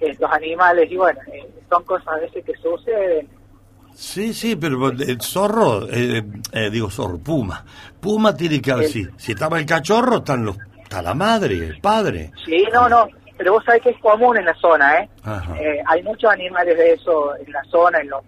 los 0.00 0.30
animales, 0.30 0.90
y 0.90 0.96
bueno, 0.96 1.18
eh, 1.32 1.48
son 1.68 1.84
cosas 1.84 2.08
a 2.08 2.16
veces 2.16 2.44
que 2.44 2.54
suceden. 2.56 3.28
Sí, 3.94 4.32
sí, 4.32 4.54
pero 4.54 4.90
el 4.90 5.20
zorro, 5.20 5.88
eh, 5.90 6.22
eh, 6.52 6.70
digo 6.70 6.88
zorro, 6.88 7.18
puma. 7.18 7.64
Puma 8.00 8.34
tiene 8.34 8.62
que 8.62 8.70
haber, 8.70 8.88
sí. 8.88 9.04
Si 9.16 9.32
estaba 9.32 9.58
el 9.58 9.66
cachorro, 9.66 10.18
están 10.18 10.44
los, 10.44 10.56
está 10.82 11.02
la 11.02 11.14
madre, 11.14 11.56
el 11.56 11.80
padre. 11.80 12.30
Sí, 12.44 12.64
no, 12.72 12.88
no, 12.88 13.08
pero 13.36 13.52
vos 13.52 13.64
sabés 13.64 13.82
que 13.82 13.90
es 13.90 13.98
común 13.98 14.36
en 14.36 14.44
la 14.44 14.54
zona, 14.54 14.98
¿eh? 14.98 15.08
Eh, 15.60 15.82
hay 15.86 16.02
muchos 16.02 16.30
animales 16.30 16.76
de 16.76 16.92
eso 16.92 17.36
en 17.36 17.52
la 17.52 17.62
zona, 17.64 18.00
en 18.00 18.10
los... 18.10 18.22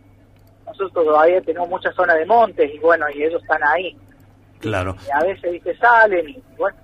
Nosotros 0.67 1.05
todavía 1.05 1.41
tenemos 1.41 1.69
mucha 1.69 1.93
zona 1.93 2.15
de 2.15 2.27
montes 2.27 2.71
y 2.73 2.79
bueno, 2.79 3.07
y 3.15 3.23
ellos 3.23 3.43
están 3.43 3.63
ahí. 3.63 3.97
Claro. 4.61 4.97
Y 5.07 5.11
a 5.11 5.25
veces, 5.25 5.51
viste, 5.53 5.77
salen 5.79 6.29
y 6.29 6.43
bueno, 6.57 6.77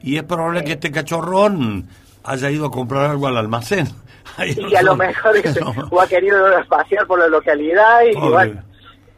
Y 0.00 0.16
es 0.16 0.22
probable 0.22 0.64
que 0.64 0.72
este 0.72 0.90
cachorrón 0.90 1.88
haya 2.24 2.50
ido 2.50 2.66
a 2.66 2.70
comprar 2.70 3.10
algo 3.10 3.26
al 3.26 3.36
almacén. 3.36 3.86
Ahí 4.36 4.56
y 4.70 4.74
a 4.74 4.82
lo 4.82 4.96
mejor 4.96 5.34
viste, 5.42 5.60
o 5.90 6.00
ha 6.00 6.06
querido 6.06 6.44
pasear 6.68 7.06
por 7.06 7.18
la 7.18 7.28
localidad 7.28 8.00
y 8.10 8.14
Pobre. 8.14 8.30
bueno, 8.30 8.62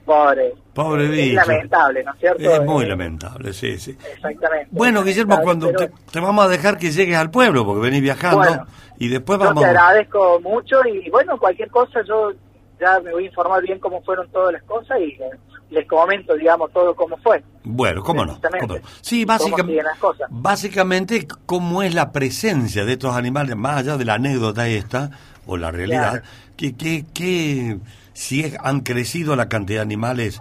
pobre. 0.05 0.55
Pobre 0.75 1.05
Es 1.05 1.11
bicho. 1.11 1.35
lamentable, 1.37 2.05
¿no 2.05 2.13
es 2.13 2.19
cierto? 2.21 2.43
Es 2.51 2.63
muy 2.63 2.85
Eh, 2.85 2.89
lamentable, 2.89 3.53
sí, 3.55 3.79
sí. 3.79 3.97
Exactamente. 4.15 4.69
Bueno, 4.71 5.03
Guillermo, 5.03 5.41
cuando 5.43 5.73
te, 5.73 5.91
te 6.11 6.21
vamos 6.21 6.45
a 6.45 6.49
dejar 6.49 6.77
que 6.77 6.91
llegues 6.91 7.17
al 7.17 7.31
pueblo, 7.31 7.65
porque 7.65 7.81
venís 7.81 8.03
viajando, 8.03 8.39
Bueno, 8.39 8.67
y 8.99 9.09
después 9.09 9.39
Yo 9.39 9.45
vamos... 9.47 9.63
te 9.63 9.69
agradezco 9.71 10.41
mucho 10.41 10.77
y 10.87 11.09
bueno, 11.09 11.39
cualquier 11.39 11.71
cosa 11.71 12.01
yo 12.07 12.33
ya 12.79 13.01
me 13.01 13.11
voy 13.13 13.25
a 13.25 13.27
informar 13.29 13.63
bien 13.63 13.79
cómo 13.79 14.03
fueron 14.03 14.29
todas 14.31 14.53
las 14.53 14.63
cosas 14.65 14.99
y 15.01 15.13
eh, 15.13 15.31
les 15.71 15.87
comento, 15.87 16.35
digamos, 16.35 16.71
todo 16.73 16.95
cómo 16.95 17.17
fue. 17.19 17.43
Bueno, 17.65 18.03
cómo 18.03 18.25
no. 18.25 18.41
Cómo. 18.61 18.77
Sí, 19.01 19.25
Cómo 19.27 19.39
básicamente, 19.39 19.83
cosas. 19.99 20.29
básicamente, 20.31 21.27
cómo 21.47 21.83
es 21.83 21.95
la 21.95 22.13
presencia 22.13 22.85
de 22.85 22.93
estos 22.93 23.15
animales, 23.17 23.57
más 23.57 23.79
allá 23.79 23.97
de 23.97 24.05
la 24.05 24.15
anécdota 24.15 24.69
esta, 24.69 25.11
o 25.47 25.57
la 25.57 25.71
realidad, 25.71 26.23
que, 26.57 26.77
que, 26.77 27.05
que 27.13 27.79
si 28.13 28.43
es- 28.45 28.57
han 28.63 28.81
crecido 28.81 29.35
la 29.37 29.49
cantidad 29.49 29.79
de 29.81 29.83
animales 29.83 30.41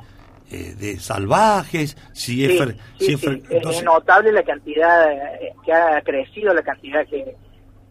eh, 0.52 0.76
de 0.80 1.00
salvajes, 1.00 1.98
si 2.14 2.46
es... 2.46 2.52
Sí, 2.52 2.58
fre- 2.60 2.78
sí, 3.00 3.06
si 3.06 3.14
es 3.14 3.20
sí. 3.20 3.26
fre- 3.28 3.44
Es- 3.46 3.52
entonces- 3.52 3.80
Es 3.80 3.84
notable 3.86 4.32
la 4.32 4.44
cantidad 4.44 5.12
eh, 5.12 5.54
que 5.66 5.74
ha 5.74 6.02
crecido, 6.04 6.54
la 6.54 6.62
cantidad 6.62 7.06
que 7.08 7.36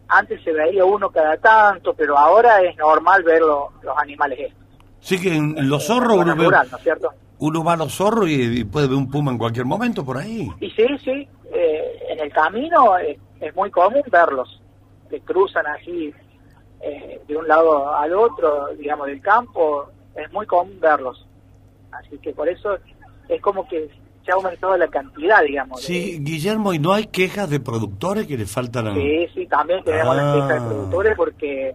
antes 0.06 0.40
se 0.44 0.52
veía 0.52 0.84
uno 0.84 1.10
cada 1.10 1.36
tanto, 1.38 1.94
pero 1.94 2.16
ahora 2.16 2.62
es 2.62 2.76
normal 2.76 3.24
ver 3.24 3.40
lo- 3.40 3.72
los 3.82 3.98
animales 3.98 4.38
estos. 4.40 4.62
sí 5.00 5.20
que 5.20 5.34
en 5.34 5.68
los 5.68 5.84
zorros 5.86 6.12
Zona 6.16 6.32
uno, 6.32 6.36
ve- 6.36 6.44
rural, 6.44 6.68
¿no 6.70 6.76
es 6.76 6.82
cierto? 6.84 7.12
Uno 7.46 7.62
va 7.64 7.74
a 7.74 7.76
los 7.76 7.94
zorros 7.94 8.28
y, 8.28 8.60
y 8.60 8.64
puede 8.64 8.86
ver 8.88 8.96
un 8.96 9.10
puma 9.10 9.30
en 9.32 9.38
cualquier 9.38 9.66
momento 9.66 10.04
por 10.04 10.16
ahí. 10.18 10.50
Y 10.60 10.70
sí, 10.70 10.86
sí, 11.04 11.28
eh, 11.52 11.98
en 12.10 12.20
el 12.20 12.32
camino 12.32 12.98
eh, 12.98 13.18
es 13.40 13.54
muy 13.54 13.70
común 13.70 14.02
verlos, 14.10 14.60
que 15.10 15.20
cruzan 15.20 15.66
así 15.66 16.12
eh, 16.80 17.20
de 17.26 17.36
un 17.36 17.46
lado 17.46 17.94
al 17.94 18.14
otro, 18.14 18.68
digamos, 18.78 19.06
del 19.08 19.20
campo, 19.20 19.86
es 20.16 20.32
muy 20.32 20.46
común 20.46 20.78
verlos. 20.80 21.26
Así 21.92 22.18
que 22.18 22.32
por 22.32 22.48
eso 22.48 22.78
es 23.28 23.40
como 23.40 23.66
que 23.68 23.88
se 24.24 24.30
ha 24.32 24.34
aumentado 24.34 24.76
la 24.76 24.88
cantidad, 24.88 25.42
digamos. 25.42 25.80
de- 25.80 25.86
Sí, 25.86 26.18
Guillermo, 26.20 26.72
¿y 26.72 26.78
no 26.78 26.92
hay 26.92 27.06
quejas 27.08 27.50
de 27.50 27.60
productores 27.60 28.26
que 28.26 28.38
le 28.38 28.46
faltan 28.46 28.88
a... 28.88 28.94
Sí, 28.94 29.26
sí, 29.34 29.46
también 29.46 29.84
tenemos 29.84 30.16
las 30.16 30.34
quejas 30.34 30.50
Ah. 30.50 30.54
de 30.54 30.60
productores 30.70 31.14
porque, 31.16 31.74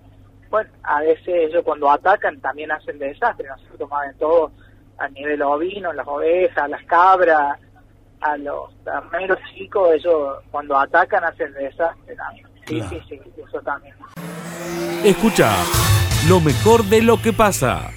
bueno, 0.49 0.69
a 0.83 0.99
veces 1.01 1.27
ellos 1.27 1.61
cuando 1.63 1.91
atacan 1.91 2.39
también 2.41 2.71
hacen 2.71 2.97
desastre, 2.97 3.47
¿no 3.47 3.55
es 3.55 3.61
cierto? 3.61 3.87
Más 3.87 4.07
de 4.07 4.13
todo 4.19 4.51
a 4.99 5.07
nivel 5.09 5.41
ovino, 5.41 5.93
las 5.93 6.07
ovejas, 6.07 6.69
las 6.69 6.83
cabras, 6.85 7.57
a 8.21 8.37
los 8.37 8.71
terneros 8.83 9.39
chicos, 9.55 9.91
ellos 9.93 10.37
cuando 10.51 10.77
atacan 10.77 11.23
hacen 11.23 11.53
desastre 11.53 12.15
también. 12.15 12.47
Sí, 12.67 12.75
Claro. 12.75 12.89
sí, 12.89 13.01
sí, 13.09 13.19
eso 13.47 13.61
también. 13.61 13.95
Escucha 15.03 15.51
lo 16.27 16.39
mejor 16.39 16.83
de 16.85 17.01
lo 17.01 17.21
que 17.21 17.33
pasa. 17.33 17.91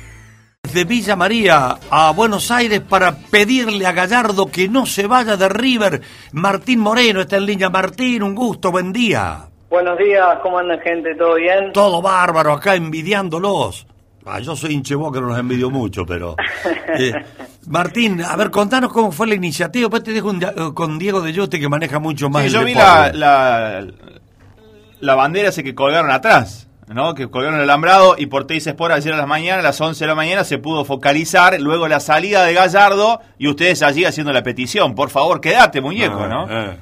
de 0.72 0.84
Villa 0.84 1.16
María 1.16 1.76
a 1.90 2.12
Buenos 2.12 2.50
Aires 2.50 2.80
para 2.80 3.12
pedirle 3.30 3.84
a 3.86 3.92
Gallardo 3.92 4.46
que 4.46 4.68
no 4.70 4.86
se 4.86 5.06
vaya 5.06 5.36
de 5.36 5.48
River. 5.50 6.00
Martín 6.32 6.78
Moreno 6.80 7.20
está 7.20 7.36
en 7.36 7.44
línea. 7.44 7.68
Martín, 7.68 8.22
un 8.22 8.34
gusto, 8.34 8.70
buen 8.70 8.90
día. 8.90 9.40
Buenos 9.68 9.98
días, 9.98 10.38
¿cómo 10.42 10.58
andan 10.58 10.80
gente? 10.80 11.14
¿Todo 11.16 11.34
bien? 11.34 11.72
Todo 11.74 12.00
bárbaro 12.00 12.52
acá 12.52 12.74
envidiándolos. 12.74 13.86
Ah, 14.24 14.38
yo 14.38 14.54
soy 14.54 14.72
hinche 14.74 14.94
Boca, 14.94 15.20
no 15.20 15.26
los 15.28 15.38
envidio 15.38 15.68
mucho, 15.70 16.06
pero... 16.06 16.36
eh, 16.98 17.12
Martín, 17.66 18.22
a 18.22 18.36
ver, 18.36 18.50
contanos 18.50 18.92
cómo 18.92 19.10
fue 19.12 19.26
la 19.26 19.34
iniciativa. 19.34 19.82
Después 19.84 20.02
te 20.04 20.12
dejo 20.12 20.30
un 20.30 20.42
eh, 20.42 20.48
con 20.74 20.98
Diego 20.98 21.20
de 21.20 21.32
Yote 21.32 21.58
que 21.58 21.68
maneja 21.68 21.98
mucho 21.98 22.28
más 22.30 22.42
Sí, 22.42 22.46
el 22.48 22.52
yo 22.54 22.64
vi 22.64 22.74
la, 22.74 23.10
la, 23.12 23.86
la 25.00 25.14
bandera 25.14 25.48
ese 25.48 25.64
que 25.64 25.74
colgaron 25.74 26.10
atrás, 26.10 26.68
¿no? 26.86 27.14
Que 27.14 27.28
colgaron 27.30 27.56
el 27.56 27.62
alambrado 27.64 28.14
y 28.16 28.26
por 28.26 28.46
Teis 28.46 28.66
Sport 28.66 28.92
ayer 28.94 29.12
a 29.12 29.16
las 29.16 29.26
mañana, 29.26 29.58
a 29.60 29.62
las 29.62 29.80
11 29.80 30.04
de 30.04 30.08
la 30.08 30.14
mañana, 30.14 30.44
se 30.44 30.58
pudo 30.58 30.84
focalizar 30.84 31.60
luego 31.60 31.88
la 31.88 31.98
salida 32.00 32.44
de 32.44 32.54
Gallardo 32.54 33.20
y 33.38 33.48
ustedes 33.48 33.82
allí 33.82 34.04
haciendo 34.04 34.32
la 34.32 34.42
petición. 34.44 34.94
Por 34.94 35.10
favor, 35.10 35.40
quédate, 35.40 35.80
muñeco, 35.80 36.26
¿no? 36.28 36.46
eh. 36.48 36.76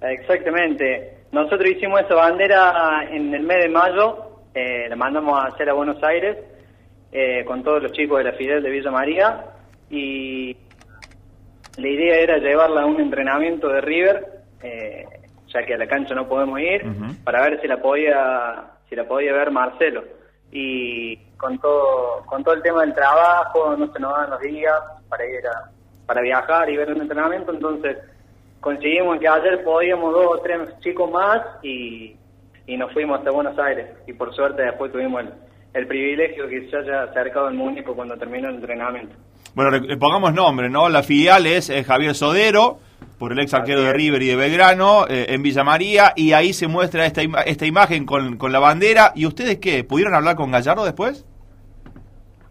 Exactamente. 0.00 1.24
Nosotros 1.32 1.68
hicimos 1.68 2.00
esa 2.02 2.14
bandera 2.14 3.04
en 3.10 3.34
el 3.34 3.42
mes 3.42 3.58
de 3.64 3.68
mayo, 3.68 4.25
eh, 4.56 4.88
la 4.88 4.96
mandamos 4.96 5.38
a 5.38 5.48
hacer 5.48 5.68
a 5.68 5.74
Buenos 5.74 6.02
Aires 6.02 6.38
eh, 7.12 7.44
con 7.44 7.62
todos 7.62 7.82
los 7.82 7.92
chicos 7.92 8.16
de 8.16 8.24
la 8.24 8.32
Fidel 8.32 8.62
de 8.62 8.70
Villa 8.70 8.90
María 8.90 9.44
y 9.90 10.56
la 11.76 11.86
idea 11.86 12.16
era 12.16 12.38
llevarla 12.38 12.80
a 12.80 12.86
un 12.86 12.98
entrenamiento 12.98 13.68
de 13.68 13.82
River, 13.82 14.26
eh, 14.62 15.04
ya 15.52 15.62
que 15.62 15.74
a 15.74 15.76
la 15.76 15.86
cancha 15.86 16.14
no 16.14 16.26
podemos 16.26 16.58
ir, 16.58 16.86
para 17.22 17.42
ver 17.42 17.60
si 17.60 17.68
la 17.68 17.82
podía 17.82 18.64
si 18.88 18.96
la 18.96 19.04
podía 19.06 19.34
ver 19.34 19.50
Marcelo. 19.50 20.04
Y 20.50 21.16
con 21.36 21.58
todo 21.58 22.24
con 22.24 22.42
todo 22.42 22.54
el 22.54 22.62
tema 22.62 22.80
del 22.80 22.94
trabajo, 22.94 23.76
no 23.76 23.92
se 23.92 24.00
nos 24.00 24.16
dan 24.16 24.30
los 24.30 24.40
días 24.40 24.80
para 25.10 25.26
ir 25.26 25.46
a, 25.46 25.70
para 26.06 26.22
viajar 26.22 26.70
y 26.70 26.78
ver 26.78 26.94
un 26.94 27.02
entrenamiento, 27.02 27.52
entonces 27.52 27.98
conseguimos 28.60 29.18
que 29.18 29.28
ayer 29.28 29.62
podíamos 29.62 30.14
dos 30.14 30.26
o 30.30 30.38
tres 30.38 30.80
chicos 30.80 31.10
más 31.10 31.42
y, 31.62 32.15
y 32.66 32.76
nos 32.76 32.92
fuimos 32.92 33.18
hasta 33.18 33.30
Buenos 33.30 33.58
Aires. 33.58 33.86
Y 34.06 34.12
por 34.12 34.34
suerte 34.34 34.62
después 34.62 34.92
tuvimos 34.92 35.22
el, 35.22 35.30
el 35.74 35.86
privilegio 35.86 36.48
que 36.48 36.68
se 36.70 36.76
haya 36.76 37.02
acercado 37.04 37.48
el 37.48 37.54
muñeco 37.54 37.94
cuando 37.94 38.16
terminó 38.16 38.48
el 38.48 38.56
entrenamiento. 38.56 39.14
Bueno, 39.54 39.70
le- 39.70 39.80
le 39.80 39.96
pongamos 39.96 40.34
nombre, 40.34 40.68
¿no? 40.68 40.88
La 40.88 41.02
filial 41.02 41.46
es 41.46 41.70
eh, 41.70 41.82
Javier 41.84 42.14
Sodero, 42.14 42.78
por 43.18 43.32
el 43.32 43.38
ex 43.38 43.54
arquero 43.54 43.82
de 43.82 43.92
River 43.94 44.20
y 44.22 44.26
de 44.26 44.36
Belgrano, 44.36 45.06
eh, 45.08 45.26
en 45.30 45.42
Villa 45.42 45.64
María, 45.64 46.12
y 46.16 46.32
ahí 46.34 46.52
se 46.52 46.66
muestra 46.68 47.06
esta, 47.06 47.22
ima- 47.22 47.42
esta 47.46 47.64
imagen 47.64 48.04
con, 48.04 48.36
con 48.36 48.52
la 48.52 48.58
bandera. 48.58 49.12
¿Y 49.14 49.24
ustedes 49.26 49.58
qué? 49.58 49.84
¿Pudieron 49.84 50.14
hablar 50.14 50.36
con 50.36 50.50
Gallardo 50.50 50.84
después? 50.84 51.24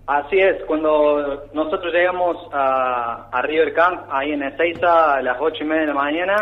Así 0.07 0.37
es, 0.39 0.63
cuando 0.65 1.45
nosotros 1.53 1.91
llegamos 1.91 2.37
a, 2.53 3.27
a 3.31 3.41
River 3.41 3.73
Camp, 3.73 4.01
ahí 4.11 4.31
en 4.33 4.43
Ezeiza, 4.43 5.15
a 5.15 5.21
las 5.23 5.37
ocho 5.41 5.63
y 5.63 5.67
media 5.67 5.81
de 5.81 5.87
la 5.87 5.93
mañana, 5.95 6.35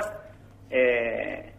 eh, 0.70 1.53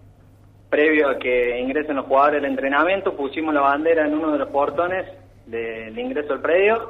previo 0.75 1.09
a 1.09 1.19
que 1.21 1.61
ingresen 1.61 1.95
los 1.95 2.07
jugadores 2.07 2.41
al 2.43 2.51
entrenamiento, 2.51 3.15
pusimos 3.15 3.55
la 3.55 3.61
bandera 3.61 4.07
en 4.07 4.15
uno 4.15 4.33
de 4.33 4.39
los 4.39 4.49
portones 4.49 5.07
del 5.47 5.97
ingreso 5.97 6.33
al 6.33 6.41
predio, 6.41 6.89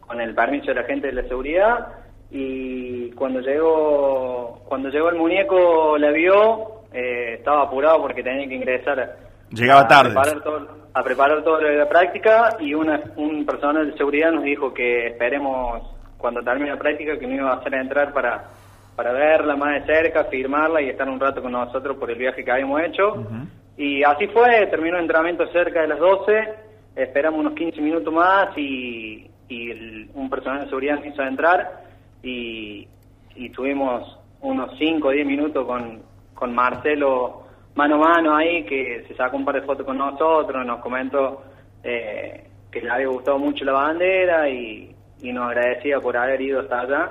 con 0.00 0.18
el 0.18 0.34
permiso 0.34 0.68
de 0.68 0.76
la 0.76 0.84
gente 0.84 1.08
de 1.08 1.12
la 1.12 1.28
seguridad, 1.28 1.88
y 2.30 3.10
cuando 3.10 3.40
llegó, 3.40 4.62
cuando 4.66 4.88
llegó 4.88 5.10
el 5.10 5.16
muñeco 5.16 5.98
la 5.98 6.10
vio, 6.10 6.84
eh, 6.90 7.34
estaba 7.34 7.64
apurado 7.64 8.00
porque 8.00 8.22
tenía 8.22 8.48
que 8.48 8.54
ingresar 8.54 9.16
Llegaba 9.50 9.82
a 9.82 9.88
tarde. 9.88 10.14
preparar 10.14 10.42
todo, 10.42 10.68
a 10.94 11.04
preparar 11.04 11.44
todo 11.44 11.60
lo 11.60 11.68
de 11.68 11.76
la 11.76 11.88
práctica 11.90 12.56
y 12.60 12.72
una, 12.72 12.98
un 13.16 13.44
personal 13.44 13.90
de 13.90 13.98
seguridad 13.98 14.32
nos 14.32 14.44
dijo 14.44 14.72
que 14.72 15.08
esperemos 15.08 15.82
cuando 16.16 16.40
termine 16.42 16.70
la 16.70 16.78
práctica 16.78 17.18
que 17.18 17.26
me 17.26 17.36
iba 17.36 17.50
a 17.50 17.56
hacer 17.56 17.74
entrar 17.74 18.14
para, 18.14 18.44
para 18.96 19.12
verla 19.12 19.56
más 19.56 19.74
de 19.86 19.94
cerca, 19.94 20.24
firmarla 20.24 20.80
y 20.82 20.88
estar 20.90 21.08
un 21.08 21.18
rato 21.20 21.40
con 21.42 21.52
nosotros 21.52 21.96
por 21.96 22.10
el 22.10 22.18
viaje 22.18 22.44
que 22.44 22.50
habíamos 22.50 22.80
hecho. 22.82 23.26
Y 23.76 24.02
así 24.04 24.26
fue, 24.28 24.66
terminó 24.66 24.96
el 24.96 25.02
entrenamiento 25.02 25.46
cerca 25.48 25.80
de 25.82 25.88
las 25.88 25.98
12, 25.98 26.54
esperamos 26.96 27.40
unos 27.40 27.54
15 27.54 27.80
minutos 27.80 28.12
más 28.12 28.56
y, 28.56 29.30
y 29.48 29.70
el- 29.70 30.10
un 30.14 30.28
personal 30.28 30.60
de 30.60 30.66
seguridad 30.66 30.96
nos 30.96 31.06
hizo 31.06 31.22
entrar 31.22 31.82
y, 32.22 32.86
y 33.34 33.48
tuvimos 33.50 34.18
unos 34.42 34.76
5 34.78 35.08
o 35.08 35.10
10 35.10 35.26
minutos 35.26 35.66
con, 35.66 36.02
con 36.34 36.54
Marcelo 36.54 37.42
mano 37.74 37.94
a 37.94 37.98
mano 37.98 38.36
ahí, 38.36 38.64
que 38.64 39.04
se 39.08 39.14
sacó 39.14 39.38
un 39.38 39.44
par 39.46 39.54
de 39.54 39.62
fotos 39.62 39.86
con 39.86 39.96
nosotros, 39.96 40.66
nos 40.66 40.80
comentó 40.80 41.42
eh, 41.82 42.44
que 42.70 42.82
le 42.82 42.90
había 42.90 43.06
gustado 43.08 43.38
mucho 43.38 43.64
la 43.64 43.72
bandera 43.72 44.48
y, 44.50 44.94
y 45.22 45.32
nos 45.32 45.48
agradecía 45.48 45.98
por 45.98 46.14
haber 46.16 46.40
ido 46.42 46.60
hasta 46.60 46.80
allá. 46.80 47.10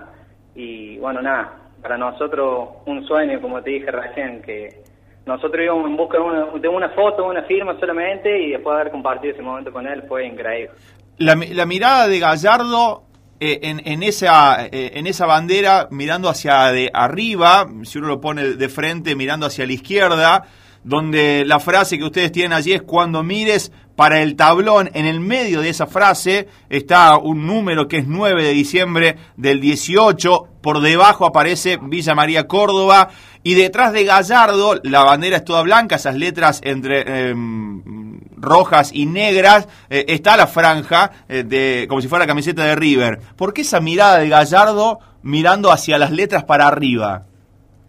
Y 0.53 0.97
bueno, 0.99 1.21
nada, 1.23 1.53
para 1.81 1.97
nosotros 1.97 2.69
un 2.85 3.05
sueño, 3.07 3.41
como 3.41 3.61
te 3.61 3.71
dije 3.71 3.91
recién, 3.91 4.41
que 4.41 4.83
nosotros 5.25 5.63
íbamos 5.63 5.89
en 5.89 5.97
busca 5.97 6.17
de 6.17 6.23
una, 6.23 6.45
de 6.59 6.67
una 6.67 6.89
foto, 6.89 7.25
una 7.25 7.43
firma 7.43 7.77
solamente 7.79 8.41
y 8.41 8.51
después 8.51 8.75
de 8.75 8.81
haber 8.81 8.91
compartido 8.91 9.33
ese 9.33 9.41
momento 9.41 9.71
con 9.71 9.87
él 9.87 10.03
fue 10.07 10.25
increíble. 10.25 10.71
La, 11.17 11.35
la 11.35 11.65
mirada 11.65 12.07
de 12.07 12.19
Gallardo 12.19 13.03
eh, 13.39 13.59
en, 13.63 13.81
en 13.85 14.03
esa, 14.03 14.67
eh, 14.67 14.91
en 14.93 15.07
esa 15.07 15.25
bandera, 15.25 15.87
mirando 15.89 16.29
hacia 16.29 16.71
de 16.71 16.91
arriba, 16.93 17.65
si 17.83 17.97
uno 17.97 18.07
lo 18.07 18.21
pone 18.21 18.49
de 18.49 18.69
frente, 18.69 19.15
mirando 19.15 19.47
hacia 19.47 19.65
la 19.65 19.73
izquierda, 19.73 20.43
donde 20.83 21.43
la 21.45 21.59
frase 21.59 21.97
que 21.97 22.03
ustedes 22.05 22.31
tienen 22.31 22.53
allí 22.53 22.73
es 22.73 22.81
cuando 22.81 23.23
mires 23.23 23.71
para 23.95 24.21
el 24.21 24.35
tablón, 24.35 24.89
en 24.95 25.05
el 25.05 25.19
medio 25.19 25.61
de 25.61 25.69
esa 25.69 25.85
frase 25.85 26.47
está 26.69 27.17
un 27.17 27.45
número 27.45 27.87
que 27.87 27.97
es 27.97 28.07
9 28.07 28.43
de 28.43 28.51
diciembre 28.53 29.15
del 29.37 29.61
18, 29.61 30.47
por 30.61 30.81
debajo 30.81 31.25
aparece 31.25 31.77
Villa 31.81 32.15
María 32.15 32.47
Córdoba, 32.47 33.09
y 33.43 33.53
detrás 33.53 33.93
de 33.93 34.05
Gallardo 34.05 34.79
la 34.83 35.03
bandera 35.03 35.37
es 35.37 35.45
toda 35.45 35.61
blanca, 35.61 35.97
esas 35.97 36.15
letras 36.15 36.61
entre 36.63 37.29
em, 37.29 38.19
rojas 38.37 38.89
y 38.91 39.05
negras, 39.05 39.67
eh, 39.89 40.05
está 40.07 40.35
la 40.35 40.47
franja 40.47 41.11
eh, 41.29 41.43
de 41.43 41.85
como 41.87 42.01
si 42.01 42.07
fuera 42.07 42.23
la 42.23 42.27
camiseta 42.27 42.63
de 42.63 42.75
River. 42.75 43.19
¿Por 43.35 43.53
qué 43.53 43.61
esa 43.61 43.81
mirada 43.81 44.17
de 44.17 44.29
Gallardo 44.29 44.97
mirando 45.21 45.71
hacia 45.71 45.99
las 45.99 46.09
letras 46.11 46.43
para 46.43 46.67
arriba? 46.67 47.25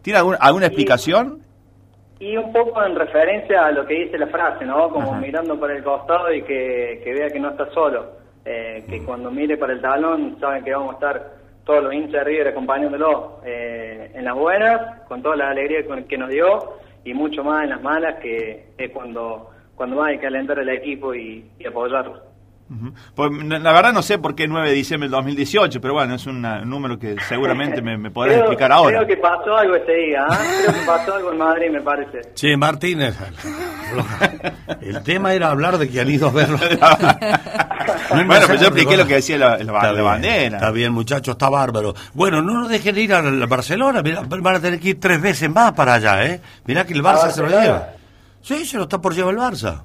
¿Tiene 0.02 0.18
algún- 0.18 0.36
alguna 0.40 0.66
explicación? 0.66 1.38
Y 2.22 2.36
un 2.36 2.52
poco 2.52 2.80
en 2.84 2.94
referencia 2.94 3.66
a 3.66 3.72
lo 3.72 3.84
que 3.84 3.94
dice 3.94 4.16
la 4.16 4.28
frase, 4.28 4.64
¿no? 4.64 4.88
Como 4.90 5.12
mirando 5.16 5.58
para 5.58 5.74
el 5.74 5.82
costado 5.82 6.32
y 6.32 6.42
que, 6.42 7.00
que 7.02 7.14
vea 7.14 7.28
que 7.28 7.40
no 7.40 7.50
está 7.50 7.68
solo. 7.72 8.12
Eh, 8.44 8.84
que 8.88 9.04
cuando 9.04 9.28
mire 9.28 9.56
para 9.56 9.72
el 9.72 9.80
talón 9.80 10.36
saben 10.38 10.62
que 10.62 10.72
vamos 10.72 10.90
a 10.90 10.94
estar 10.94 11.32
todos 11.64 11.82
los 11.82 11.92
hinchas 11.92 12.12
de 12.12 12.24
River 12.24 12.48
acompañándolo 12.48 13.40
eh, 13.44 14.12
en 14.14 14.24
las 14.24 14.36
buenas, 14.36 15.00
con 15.08 15.20
toda 15.20 15.34
la 15.34 15.50
alegría 15.50 15.80
que 16.08 16.16
nos 16.16 16.30
dio 16.30 16.74
y 17.04 17.12
mucho 17.12 17.42
más 17.42 17.64
en 17.64 17.70
las 17.70 17.82
malas, 17.82 18.20
que 18.20 18.66
es 18.78 18.90
cuando, 18.92 19.50
cuando 19.74 19.96
más 19.96 20.10
hay 20.10 20.18
que 20.18 20.28
alentar 20.28 20.60
al 20.60 20.68
equipo 20.68 21.16
y, 21.16 21.50
y 21.58 21.66
apoyarlo. 21.66 22.22
Pues, 23.14 23.30
la 23.44 23.72
verdad 23.72 23.92
no 23.92 24.00
sé 24.00 24.18
por 24.18 24.34
qué 24.34 24.48
9 24.48 24.68
de 24.70 24.74
diciembre 24.74 25.06
del 25.06 25.12
2018, 25.12 25.78
pero 25.80 25.92
bueno, 25.92 26.14
es 26.14 26.26
una- 26.26 26.62
un 26.62 26.70
número 26.70 26.98
que 26.98 27.16
seguramente 27.28 27.82
me, 27.82 27.98
me 27.98 28.10
podrás 28.10 28.34
Creo- 28.36 28.44
explicar 28.46 28.72
ahora. 28.72 28.96
Creo 28.98 29.08
que 29.08 29.16
pasó 29.18 29.54
algo 29.56 29.74
ese 29.76 29.92
día, 29.92 30.24
¿ah? 30.26 30.38
Creo 30.64 30.72
que 30.80 30.86
pasó 30.86 31.14
algo 31.16 31.32
en 31.32 31.38
Madrid, 31.38 31.70
me 31.70 31.80
parece. 31.82 32.20
Sí, 32.34 32.56
Martínez. 32.56 33.14
El 34.80 35.02
tema 35.02 35.34
era 35.34 35.50
hablar 35.50 35.76
de 35.78 35.88
que 35.90 36.00
han 36.00 36.10
ido 36.10 36.28
a 36.28 36.32
verlo. 36.32 36.58
Bueno, 38.10 38.44
pero 38.46 38.54
yo 38.60 38.66
expliqué 38.66 38.96
lo 38.96 39.06
que 39.06 39.14
decía 39.14 39.38
la, 39.38 39.56
la- 39.56 39.56
Está 39.58 39.82
la 39.86 39.92
bien, 39.92 40.04
bandera. 40.04 40.56
Está 40.58 40.70
bien, 40.70 40.92
muchachos, 40.92 41.32
está 41.32 41.48
bárbaro. 41.48 41.94
Bueno, 42.14 42.40
no 42.42 42.60
nos 42.60 42.68
dejen 42.68 42.96
ir 42.98 43.12
a 43.14 43.20
Barcelona. 43.46 44.02
Mirá, 44.02 44.22
van 44.28 44.56
a 44.56 44.60
tener 44.60 44.78
que 44.78 44.90
ir 44.90 45.00
tres 45.00 45.20
veces 45.20 45.50
más 45.50 45.72
para 45.72 45.94
allá, 45.94 46.24
¿eh? 46.26 46.40
Mirá 46.66 46.84
que 46.84 46.92
el 46.92 47.02
Barça 47.02 47.24
¿A 47.24 47.30
se 47.30 47.42
lo 47.42 47.48
lleva. 47.48 47.88
Sí, 48.42 48.64
se 48.66 48.76
lo 48.76 48.84
está 48.84 49.00
por 49.00 49.14
llevar 49.14 49.34
el 49.34 49.40
Barça. 49.40 49.82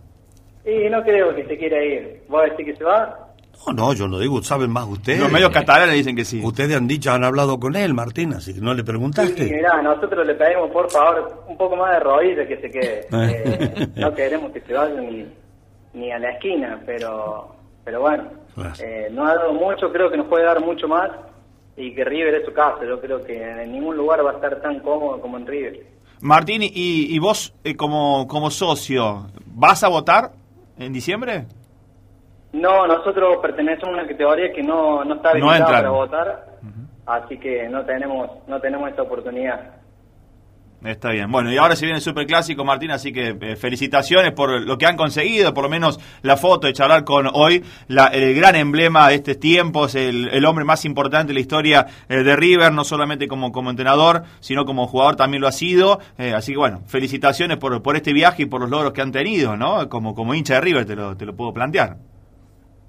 Y 0.67 0.89
no 0.89 1.01
creo 1.01 1.33
que 1.33 1.45
se 1.45 1.57
quiera 1.57 1.83
ir. 1.83 2.21
¿Vos 2.27 2.43
decís 2.43 2.65
que 2.65 2.75
se 2.75 2.83
va? 2.83 3.27
No, 3.65 3.73
no, 3.73 3.93
yo 3.93 4.07
no 4.07 4.19
digo, 4.19 4.41
saben 4.43 4.69
más 4.69 4.85
ustedes. 4.85 5.19
Los 5.19 5.31
medios 5.31 5.49
catalanes 5.49 5.95
dicen 5.95 6.15
que 6.15 6.25
sí. 6.25 6.41
Ustedes 6.43 6.75
han 6.75 6.87
dicho, 6.87 7.11
han 7.11 7.23
hablado 7.23 7.59
con 7.59 7.75
él, 7.75 7.93
Martín, 7.93 8.33
así 8.33 8.53
que 8.53 8.61
no 8.61 8.73
le 8.73 8.83
preguntaste. 8.83 9.45
mirá, 9.45 9.81
nosotros 9.81 10.27
le 10.27 10.35
pedimos 10.35 10.69
por 10.71 10.89
favor 10.91 11.45
un 11.47 11.57
poco 11.57 11.75
más 11.75 11.93
de 11.93 11.99
rodillas 12.01 12.47
que 12.47 12.57
se 12.57 12.69
quede. 12.69 13.07
Eh, 13.17 13.87
no 13.95 14.13
queremos 14.13 14.51
que 14.51 14.61
se 14.61 14.73
vaya 14.73 15.01
ni, 15.01 15.25
ni 15.93 16.11
a 16.11 16.19
la 16.19 16.31
esquina, 16.31 16.79
pero 16.85 17.55
pero 17.83 18.01
bueno, 18.01 18.25
eh, 18.79 19.07
no 19.11 19.25
ha 19.25 19.33
dado 19.35 19.53
mucho, 19.53 19.89
creo 19.93 20.11
que 20.11 20.17
nos 20.17 20.27
puede 20.27 20.43
dar 20.43 20.59
mucho 20.59 20.89
más 20.89 21.09
y 21.77 21.95
que 21.95 22.03
River 22.03 22.35
es 22.35 22.45
su 22.45 22.51
casa. 22.51 22.79
Yo 22.85 22.99
creo 22.99 23.23
que 23.23 23.41
en 23.41 23.71
ningún 23.71 23.95
lugar 23.95 24.25
va 24.25 24.31
a 24.31 24.35
estar 24.35 24.61
tan 24.61 24.81
cómodo 24.81 25.21
como 25.21 25.37
en 25.37 25.47
River. 25.47 25.85
Martín, 26.19 26.63
y, 26.63 26.69
y 26.73 27.19
vos 27.19 27.53
eh, 27.63 27.75
como, 27.75 28.27
como 28.27 28.51
socio, 28.51 29.27
¿vas 29.45 29.83
a 29.83 29.87
votar 29.87 30.31
en 30.79 30.93
diciembre? 30.93 31.45
No, 32.53 32.87
nosotros 32.87 33.37
pertenecemos 33.41 33.89
a 33.89 33.99
una 34.01 34.07
categoría 34.07 34.51
que 34.53 34.63
no, 34.63 35.03
no 35.03 35.15
está 35.15 35.33
No 35.33 35.49
habilitada 35.49 35.57
entran. 35.57 35.77
para 35.79 35.89
votar, 35.89 36.45
así 37.05 37.37
que 37.37 37.67
no 37.69 37.85
tenemos 37.85 38.29
no 38.47 38.59
tenemos 38.59 38.89
esta 38.89 39.01
oportunidad. 39.03 39.76
Está 40.85 41.09
bien. 41.09 41.31
Bueno, 41.31 41.51
y 41.51 41.57
ahora 41.57 41.75
se 41.75 41.85
viene 41.85 41.97
el 41.97 42.03
Superclásico, 42.03 42.63
Martín, 42.63 42.91
así 42.91 43.11
que 43.11 43.35
eh, 43.41 43.55
felicitaciones 43.55 44.31
por 44.33 44.61
lo 44.61 44.77
que 44.77 44.85
han 44.85 44.95
conseguido, 44.95 45.51
por 45.51 45.63
lo 45.63 45.69
menos 45.71 45.99
la 46.21 46.37
foto 46.37 46.67
de 46.67 46.73
charlar 46.73 47.03
con 47.03 47.27
hoy, 47.33 47.63
la- 47.87 48.07
el 48.07 48.35
gran 48.35 48.55
emblema 48.55 49.09
de 49.09 49.15
estos 49.15 49.39
tiempos, 49.39 49.95
el, 49.95 50.29
el 50.31 50.45
hombre 50.45 50.65
más 50.65 50.85
importante 50.85 51.29
de 51.29 51.33
la 51.33 51.39
historia 51.39 51.87
eh, 52.07 52.21
de 52.21 52.35
River, 52.35 52.71
no 52.73 52.83
solamente 52.83 53.27
como, 53.27 53.51
como 53.51 53.71
entrenador, 53.71 54.21
sino 54.39 54.65
como 54.65 54.85
jugador 54.85 55.15
también 55.15 55.41
lo 55.41 55.47
ha 55.47 55.51
sido. 55.51 55.99
Eh, 56.19 56.33
así 56.35 56.51
que 56.51 56.59
bueno, 56.59 56.81
felicitaciones 56.85 57.57
por, 57.57 57.81
por 57.81 57.95
este 57.95 58.13
viaje 58.13 58.43
y 58.43 58.45
por 58.45 58.61
los 58.61 58.69
logros 58.69 58.93
que 58.93 59.01
han 59.01 59.11
tenido, 59.11 59.57
¿no? 59.57 59.89
Como, 59.89 60.13
como 60.13 60.35
hincha 60.35 60.53
de 60.55 60.61
River 60.61 60.85
te 60.85 60.95
lo, 60.95 61.17
te 61.17 61.25
lo 61.25 61.35
puedo 61.35 61.53
plantear. 61.53 61.97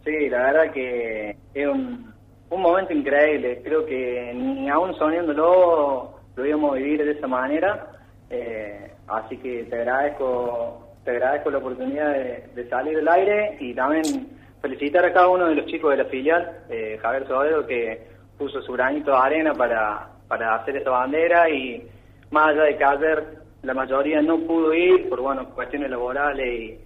Sí, 0.04 0.28
la 0.28 0.38
verdad 0.52 0.72
que 0.74 1.36
es 1.54 1.66
un, 1.66 2.12
un 2.50 2.60
momento 2.62 2.92
increíble. 2.92 3.62
Creo 3.64 3.86
que 3.86 4.32
ni 4.34 4.68
aún 4.68 4.94
soñándolo 4.96 6.17
lo 6.44 6.72
vivir 6.72 7.04
de 7.04 7.12
esa 7.12 7.26
manera. 7.26 7.86
Eh, 8.30 8.92
así 9.08 9.36
que 9.38 9.64
te 9.64 9.76
agradezco, 9.76 10.88
te 11.04 11.10
agradezco 11.12 11.50
la 11.50 11.58
oportunidad 11.58 12.12
de, 12.12 12.68
salir 12.68 12.96
del 12.96 13.08
aire 13.08 13.56
y 13.60 13.74
también 13.74 14.28
felicitar 14.60 15.04
a 15.04 15.12
cada 15.12 15.28
uno 15.28 15.46
de 15.46 15.54
los 15.54 15.66
chicos 15.66 15.90
de 15.90 16.02
la 16.02 16.04
filial, 16.06 16.64
eh, 16.68 16.98
Javier 17.00 17.26
Sobedo, 17.26 17.66
que 17.66 18.06
puso 18.36 18.60
su 18.62 18.72
granito 18.72 19.12
de 19.12 19.16
arena 19.16 19.54
para, 19.54 20.08
para 20.28 20.56
hacer 20.56 20.76
esa 20.76 20.90
bandera 20.90 21.48
y 21.48 21.88
más 22.30 22.48
allá 22.48 22.64
de 22.64 22.76
que 22.76 22.84
ayer 22.84 23.24
la 23.62 23.74
mayoría 23.74 24.22
no 24.22 24.38
pudo 24.38 24.72
ir 24.74 25.08
por 25.08 25.20
bueno 25.20 25.48
cuestiones 25.50 25.90
laborales 25.90 26.46
y, 26.46 26.78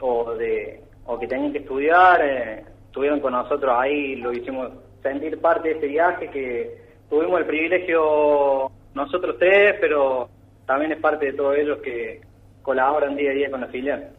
o 0.00 0.34
de 0.34 0.80
o 1.06 1.18
que 1.18 1.26
tenían 1.26 1.52
que 1.52 1.58
estudiar, 1.58 2.20
eh, 2.24 2.64
estuvieron 2.86 3.20
con 3.20 3.32
nosotros 3.32 3.74
ahí, 3.76 4.16
lo 4.16 4.32
hicimos 4.32 4.70
sentir 5.02 5.38
parte 5.38 5.68
de 5.68 5.74
ese 5.76 5.88
viaje 5.88 6.30
que 6.30 6.78
tuvimos 7.10 7.40
el 7.40 7.46
privilegio 7.46 8.70
nosotros 8.94 9.36
tres, 9.38 9.74
pero 9.80 10.28
también 10.66 10.92
es 10.92 10.98
parte 10.98 11.26
de 11.26 11.32
todos 11.34 11.56
ellos 11.56 11.78
que 11.82 12.20
colaboran 12.62 13.16
día 13.16 13.30
a 13.30 13.34
día 13.34 13.50
con 13.50 13.60
la 13.60 13.66
filial. 13.68 14.10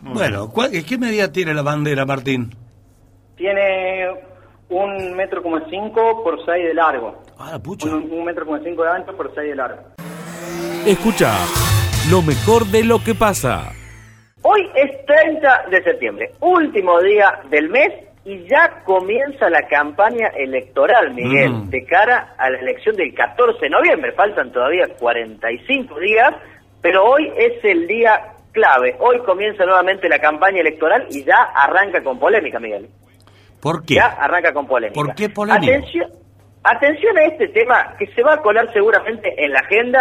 Bueno, 0.00 0.50
¿cuál- 0.50 0.70
¿qué 0.86 0.98
medida 0.98 1.30
tiene 1.32 1.54
la 1.54 1.62
bandera, 1.62 2.04
Martín? 2.04 2.50
Tiene 3.36 4.06
un 4.68 5.14
metro 5.16 5.42
como 5.42 5.58
cinco 5.70 6.22
por 6.22 6.44
seis 6.44 6.66
de 6.66 6.74
largo. 6.74 7.22
Ah, 7.38 7.58
pucha. 7.62 7.88
Un, 7.88 8.10
un 8.10 8.24
metro 8.24 8.44
como 8.44 8.58
cinco 8.62 8.82
de 8.82 8.90
ancho 8.90 9.16
por 9.16 9.34
seis 9.34 9.50
de 9.50 9.56
largo. 9.56 9.80
Escucha 10.86 11.32
lo 12.10 12.22
mejor 12.22 12.66
de 12.66 12.84
lo 12.84 13.02
que 13.02 13.14
pasa. 13.14 13.72
Hoy 14.42 14.62
es 14.76 15.04
30 15.06 15.64
de 15.70 15.82
septiembre, 15.82 16.32
último 16.40 17.00
día 17.00 17.40
del 17.50 17.68
mes 17.68 17.92
y 18.24 18.46
ya 18.48 18.82
comienza 18.84 19.48
la 19.48 19.62
campaña 19.68 20.28
electoral, 20.36 21.14
Miguel, 21.14 21.50
Mm. 21.52 21.70
de 21.70 21.84
cara 21.86 22.34
a 22.36 22.50
la 22.50 22.58
elección 22.58 22.94
del 22.96 23.14
14 23.14 23.58
de 23.60 23.70
noviembre. 23.70 24.12
Faltan 24.12 24.52
todavía 24.52 24.86
45 24.98 25.98
días, 26.00 26.34
pero 26.82 27.04
hoy 27.04 27.32
es 27.36 27.64
el 27.64 27.86
día 27.86 28.34
clave. 28.52 28.96
Hoy 28.98 29.18
comienza 29.20 29.64
nuevamente 29.64 30.08
la 30.08 30.18
campaña 30.18 30.60
electoral 30.60 31.06
y 31.10 31.24
ya 31.24 31.36
arranca 31.54 32.02
con 32.02 32.18
polémica, 32.18 32.58
Miguel. 32.58 32.88
¿Por 33.60 33.84
qué? 33.84 33.94
Ya 33.94 34.06
arranca 34.06 34.52
con 34.52 34.66
polémica. 34.66 34.94
¿Por 35.00 35.14
qué 35.14 35.28
polémica? 35.28 35.72
Atención, 35.72 36.10
atención 36.64 37.18
a 37.18 37.24
este 37.24 37.48
tema 37.48 37.94
que 37.98 38.06
se 38.08 38.22
va 38.22 38.34
a 38.34 38.42
colar 38.42 38.72
seguramente 38.72 39.32
en 39.44 39.52
la 39.52 39.60
agenda 39.60 40.00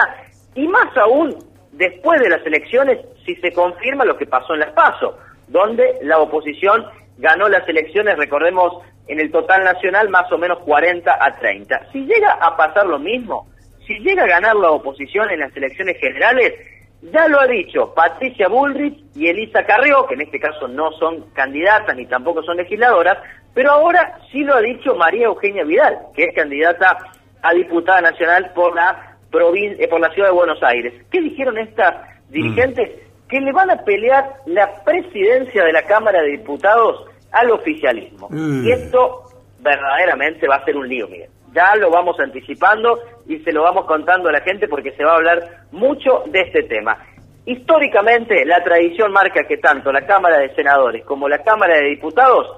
y 0.55 0.67
más 0.67 0.95
aún 0.97 1.35
después 1.71 2.19
de 2.21 2.29
las 2.29 2.45
elecciones 2.45 2.99
si 3.25 3.35
se 3.35 3.51
confirma 3.51 4.05
lo 4.05 4.17
que 4.17 4.25
pasó 4.25 4.53
en 4.53 4.61
las 4.61 4.71
PASO, 4.73 5.17
donde 5.47 5.99
la 6.01 6.19
oposición 6.19 6.85
ganó 7.17 7.49
las 7.49 7.67
elecciones, 7.67 8.17
recordemos, 8.17 8.83
en 9.07 9.19
el 9.19 9.31
total 9.31 9.63
nacional 9.63 10.09
más 10.09 10.31
o 10.31 10.37
menos 10.37 10.59
40 10.59 11.17
a 11.19 11.39
30. 11.39 11.91
Si 11.91 12.05
llega 12.05 12.33
a 12.33 12.55
pasar 12.55 12.85
lo 12.85 12.99
mismo, 12.99 13.47
si 13.85 13.97
llega 13.99 14.23
a 14.23 14.27
ganar 14.27 14.55
la 14.55 14.71
oposición 14.71 15.29
en 15.31 15.39
las 15.39 15.55
elecciones 15.55 15.97
generales, 15.99 16.53
ya 17.01 17.27
lo 17.27 17.39
ha 17.39 17.47
dicho 17.47 17.93
Patricia 17.93 18.47
Bullrich 18.47 19.03
y 19.15 19.27
Elisa 19.27 19.63
Carrió, 19.65 20.05
que 20.07 20.15
en 20.15 20.21
este 20.21 20.39
caso 20.39 20.67
no 20.67 20.91
son 20.93 21.29
candidatas 21.33 21.95
ni 21.95 22.05
tampoco 22.05 22.43
son 22.43 22.57
legisladoras, 22.57 23.17
pero 23.53 23.71
ahora 23.71 24.19
sí 24.31 24.43
lo 24.43 24.55
ha 24.55 24.61
dicho 24.61 24.95
María 24.95 25.27
Eugenia 25.27 25.63
Vidal, 25.63 25.97
que 26.15 26.25
es 26.25 26.35
candidata 26.35 26.97
a 27.41 27.53
diputada 27.53 28.01
nacional 28.01 28.51
por 28.53 28.75
la 28.75 29.17
eh, 29.33 29.87
por 29.87 29.99
la 29.99 30.09
ciudad 30.11 30.29
de 30.29 30.33
Buenos 30.33 30.61
Aires. 30.63 30.93
¿Qué 31.11 31.21
dijeron 31.21 31.57
estas 31.57 31.95
dirigentes? 32.29 32.89
Que 33.27 33.39
le 33.39 33.51
van 33.51 33.69
a 33.69 33.77
pelear 33.83 34.37
la 34.45 34.83
presidencia 34.83 35.63
de 35.63 35.73
la 35.73 35.83
Cámara 35.83 36.21
de 36.21 36.31
Diputados 36.31 37.05
al 37.31 37.51
oficialismo. 37.51 38.27
Mm. 38.29 38.65
Y 38.65 38.71
esto 38.71 39.23
verdaderamente 39.59 40.47
va 40.47 40.55
a 40.55 40.65
ser 40.65 40.77
un 40.77 40.87
lío, 40.87 41.07
Miguel. 41.07 41.29
Ya 41.53 41.75
lo 41.75 41.89
vamos 41.89 42.19
anticipando 42.19 42.99
y 43.27 43.39
se 43.39 43.51
lo 43.51 43.63
vamos 43.63 43.85
contando 43.85 44.29
a 44.29 44.31
la 44.31 44.41
gente 44.41 44.67
porque 44.67 44.91
se 44.91 45.03
va 45.03 45.13
a 45.13 45.15
hablar 45.15 45.65
mucho 45.71 46.23
de 46.27 46.41
este 46.41 46.63
tema. 46.63 46.97
Históricamente, 47.45 48.45
la 48.45 48.63
tradición 48.63 49.11
marca 49.11 49.45
que 49.47 49.57
tanto 49.57 49.91
la 49.91 50.05
Cámara 50.05 50.37
de 50.39 50.53
Senadores 50.53 51.05
como 51.05 51.29
la 51.29 51.39
Cámara 51.43 51.75
de 51.75 51.89
Diputados, 51.89 52.57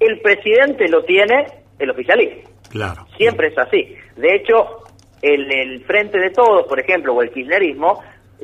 el 0.00 0.20
presidente 0.20 0.88
lo 0.88 1.04
tiene 1.04 1.46
el 1.78 1.90
oficialismo. 1.90 2.48
Claro. 2.70 3.06
Siempre 3.16 3.48
es 3.48 3.58
así. 3.58 3.94
De 4.16 4.34
hecho, 4.34 4.84
el, 5.20 5.52
el 5.52 5.84
Frente 5.84 6.18
de 6.18 6.30
Todos, 6.30 6.66
por 6.66 6.80
ejemplo, 6.80 7.14
o 7.14 7.22
el 7.22 7.30
kirchnerismo, 7.30 8.02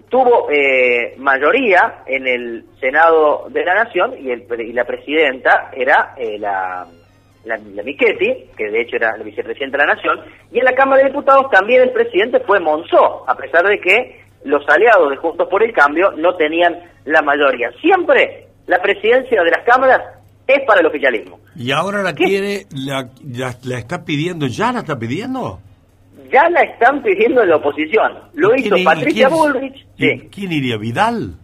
tuvo 0.09 0.51
eh, 0.51 1.15
mayoría 1.19 2.03
en 2.07 2.27
el 2.27 2.65
Senado 2.81 3.47
de 3.49 3.65
la 3.65 3.85
Nación 3.85 4.15
y, 4.21 4.31
el, 4.31 4.47
y 4.61 4.73
la 4.73 4.85
presidenta 4.85 5.71
era 5.75 6.15
eh, 6.17 6.39
la, 6.39 6.87
la, 7.45 7.57
la 7.57 7.83
Michetti, 7.83 8.51
que 8.57 8.71
de 8.71 8.83
hecho 8.83 8.97
era 8.97 9.17
la 9.17 9.25
vicepresidenta 9.25 9.79
de 9.79 9.87
la 9.87 9.95
Nación, 9.95 10.21
y 10.53 10.59
en 10.59 10.65
la 10.65 10.73
Cámara 10.73 11.03
de 11.03 11.09
Diputados 11.09 11.51
también 11.51 11.83
el 11.83 11.93
presidente 11.93 12.41
fue 12.41 12.61
Monzó, 12.61 13.29
a 13.29 13.35
pesar 13.35 13.67
de 13.67 13.79
que 13.81 14.21
los 14.45 14.63
aliados 14.69 15.11
de 15.11 15.17
Juntos 15.17 15.49
por 15.49 15.63
el 15.63 15.73
Cambio 15.73 16.13
no 16.13 16.37
tenían 16.37 16.79
la 17.05 17.23
mayoría. 17.23 17.71
Siempre 17.81 18.47
la 18.67 18.81
presidencia 18.81 19.43
de 19.43 19.51
las 19.51 19.65
cámaras 19.65 20.01
es 20.47 20.65
para 20.67 20.81
el 20.81 20.87
oficialismo. 20.87 21.41
Y 21.57 21.73
ahora 21.73 22.03
la 22.03 22.15
quiere, 22.15 22.67
la, 22.71 23.09
la, 23.25 23.55
la 23.65 23.79
está 23.79 24.05
pidiendo, 24.05 24.47
¿ya 24.47 24.73
la 24.73 24.81
está 24.81 24.99
pidiendo? 24.99 25.61
Ya 26.31 26.49
la 26.51 26.63
están 26.63 27.03
pidiendo 27.03 27.43
en 27.43 27.51
la 27.51 27.57
oposición. 27.57 28.19
Lo 28.35 28.55
¿Y 28.55 28.61
hizo 28.61 28.75
quién- 28.75 28.85
Patricia 28.85 29.29
quién- 29.29 29.39
Bullrich. 29.39 29.87
¿Y 29.97 30.19
¿Quién 30.29 30.53
iría? 30.53 30.77
¿Vidal? 30.77 31.35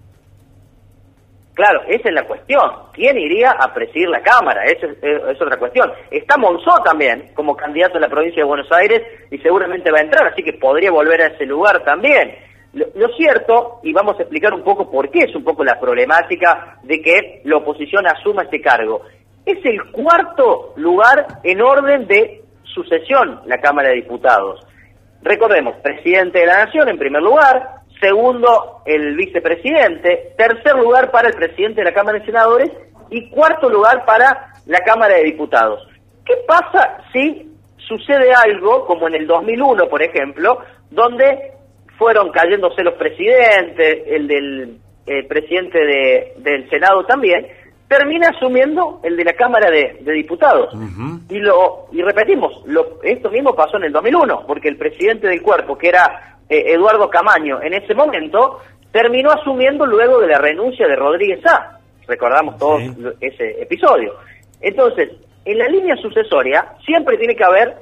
Claro, 1.54 1.82
esa 1.86 2.08
es 2.08 2.14
la 2.14 2.24
cuestión. 2.24 2.62
¿Quién 2.94 3.18
iría 3.18 3.50
a 3.50 3.74
presidir 3.74 4.08
la 4.08 4.22
Cámara? 4.22 4.64
Esa 4.64 4.86
es, 4.86 4.92
eh, 5.02 5.20
es 5.32 5.40
otra 5.42 5.58
cuestión. 5.58 5.92
Está 6.10 6.38
Monzó 6.38 6.70
también 6.82 7.30
como 7.34 7.54
candidato 7.54 7.98
a 7.98 8.00
la 8.00 8.08
provincia 8.08 8.42
de 8.42 8.48
Buenos 8.48 8.72
Aires 8.72 9.02
y 9.30 9.36
seguramente 9.38 9.90
va 9.90 9.98
a 9.98 10.02
entrar, 10.02 10.26
así 10.28 10.42
que 10.42 10.54
podría 10.54 10.90
volver 10.90 11.20
a 11.20 11.26
ese 11.26 11.44
lugar 11.44 11.84
también. 11.84 12.34
Lo, 12.72 12.86
lo 12.94 13.08
cierto, 13.16 13.80
y 13.82 13.92
vamos 13.92 14.18
a 14.18 14.22
explicar 14.22 14.54
un 14.54 14.62
poco 14.64 14.90
por 14.90 15.10
qué 15.10 15.24
es 15.24 15.34
un 15.36 15.44
poco 15.44 15.62
la 15.62 15.78
problemática 15.78 16.78
de 16.84 17.02
que 17.02 17.42
la 17.44 17.58
oposición 17.58 18.06
asuma 18.06 18.44
este 18.44 18.62
cargo. 18.62 19.02
Es 19.44 19.58
el 19.66 19.90
cuarto 19.90 20.72
lugar 20.76 21.26
en 21.44 21.60
orden 21.60 22.06
de 22.06 22.41
sucesión 22.74 23.40
la 23.46 23.58
Cámara 23.58 23.88
de 23.90 23.96
Diputados. 23.96 24.66
Recordemos, 25.22 25.76
presidente 25.82 26.40
de 26.40 26.46
la 26.46 26.64
Nación 26.64 26.88
en 26.88 26.98
primer 26.98 27.22
lugar, 27.22 27.76
segundo 28.00 28.82
el 28.86 29.14
vicepresidente, 29.16 30.32
tercer 30.36 30.74
lugar 30.76 31.10
para 31.10 31.28
el 31.28 31.34
presidente 31.34 31.80
de 31.82 31.84
la 31.84 31.94
Cámara 31.94 32.18
de 32.18 32.24
Senadores 32.26 32.70
y 33.10 33.30
cuarto 33.30 33.68
lugar 33.68 34.04
para 34.04 34.52
la 34.66 34.78
Cámara 34.80 35.14
de 35.14 35.24
Diputados. 35.24 35.86
¿Qué 36.24 36.34
pasa 36.46 36.98
si 37.12 37.48
sucede 37.76 38.32
algo 38.32 38.86
como 38.86 39.06
en 39.08 39.14
el 39.14 39.26
2001, 39.26 39.88
por 39.88 40.02
ejemplo, 40.02 40.58
donde 40.90 41.52
fueron 41.98 42.30
cayéndose 42.30 42.82
los 42.82 42.94
presidentes, 42.94 44.02
el 44.06 44.26
del 44.26 44.78
eh, 45.06 45.26
presidente 45.28 45.78
de- 45.84 46.32
del 46.38 46.68
Senado 46.70 47.04
también, 47.06 47.46
termina 47.92 48.28
asumiendo 48.28 49.00
el 49.02 49.16
de 49.16 49.24
la 49.24 49.34
Cámara 49.34 49.70
de, 49.70 49.98
de 50.00 50.12
Diputados? 50.12 50.74
Y 51.28 51.38
lo 51.38 51.88
y 51.92 52.00
repetimos, 52.00 52.62
lo, 52.64 53.02
esto 53.02 53.30
mismo 53.30 53.54
pasó 53.54 53.76
en 53.76 53.84
el 53.84 53.92
2001, 53.92 54.44
porque 54.46 54.68
el 54.68 54.78
presidente 54.78 55.28
del 55.28 55.42
cuerpo, 55.42 55.76
que 55.76 55.88
era 55.88 56.38
eh, 56.48 56.72
Eduardo 56.72 57.10
Camaño, 57.10 57.60
en 57.60 57.74
ese 57.74 57.94
momento 57.94 58.60
terminó 58.90 59.30
asumiendo 59.30 59.84
luego 59.84 60.20
de 60.20 60.28
la 60.28 60.38
renuncia 60.38 60.86
de 60.86 60.96
Rodríguez 60.96 61.44
A. 61.46 61.78
Recordamos 62.06 62.56
todos 62.58 62.82
ese 63.20 63.62
episodio. 63.62 64.14
Entonces, 64.60 65.10
en 65.44 65.58
la 65.58 65.68
línea 65.68 65.96
sucesoria 65.96 66.72
siempre 66.86 67.18
tiene 67.18 67.36
que 67.36 67.44
haber 67.44 67.74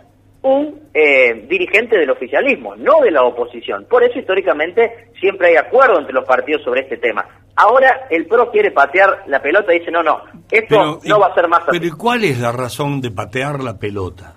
un 0.43 0.89
eh, 0.95 1.47
dirigente 1.49 1.99
del 1.99 2.11
oficialismo, 2.11 2.75
no 2.77 3.01
de 3.03 3.11
la 3.11 3.23
oposición. 3.25 3.85
Por 3.89 4.03
eso 4.03 4.19
históricamente 4.19 5.11
siempre 5.21 5.49
hay 5.49 5.57
acuerdo 5.57 5.99
entre 5.99 6.15
los 6.15 6.25
partidos 6.25 6.63
sobre 6.63 6.81
este 6.83 6.97
tema. 6.97 7.27
Ahora 7.57 8.07
el 8.11 8.27
PRO 8.27 8.51
quiere 8.51 8.71
patear 8.71 9.25
la 9.27 9.43
pelota 9.43 9.75
y 9.75 9.81
dice, 9.81 9.91
no, 9.91 10.03
no, 10.03 10.23
esto 10.51 10.67
Pero, 10.69 11.01
no 11.05 11.21
va 11.21 11.27
a 11.27 11.35
ser 11.35 11.47
más 11.49 11.61
así. 11.63 11.71
Pero 11.73 11.87
¿y 11.87 11.91
cuál 11.91 12.25
es 12.25 12.41
la 12.41 12.53
razón 12.53 13.01
de 13.01 13.11
patear 13.11 13.63
la 13.63 13.79
pelota? 13.79 14.37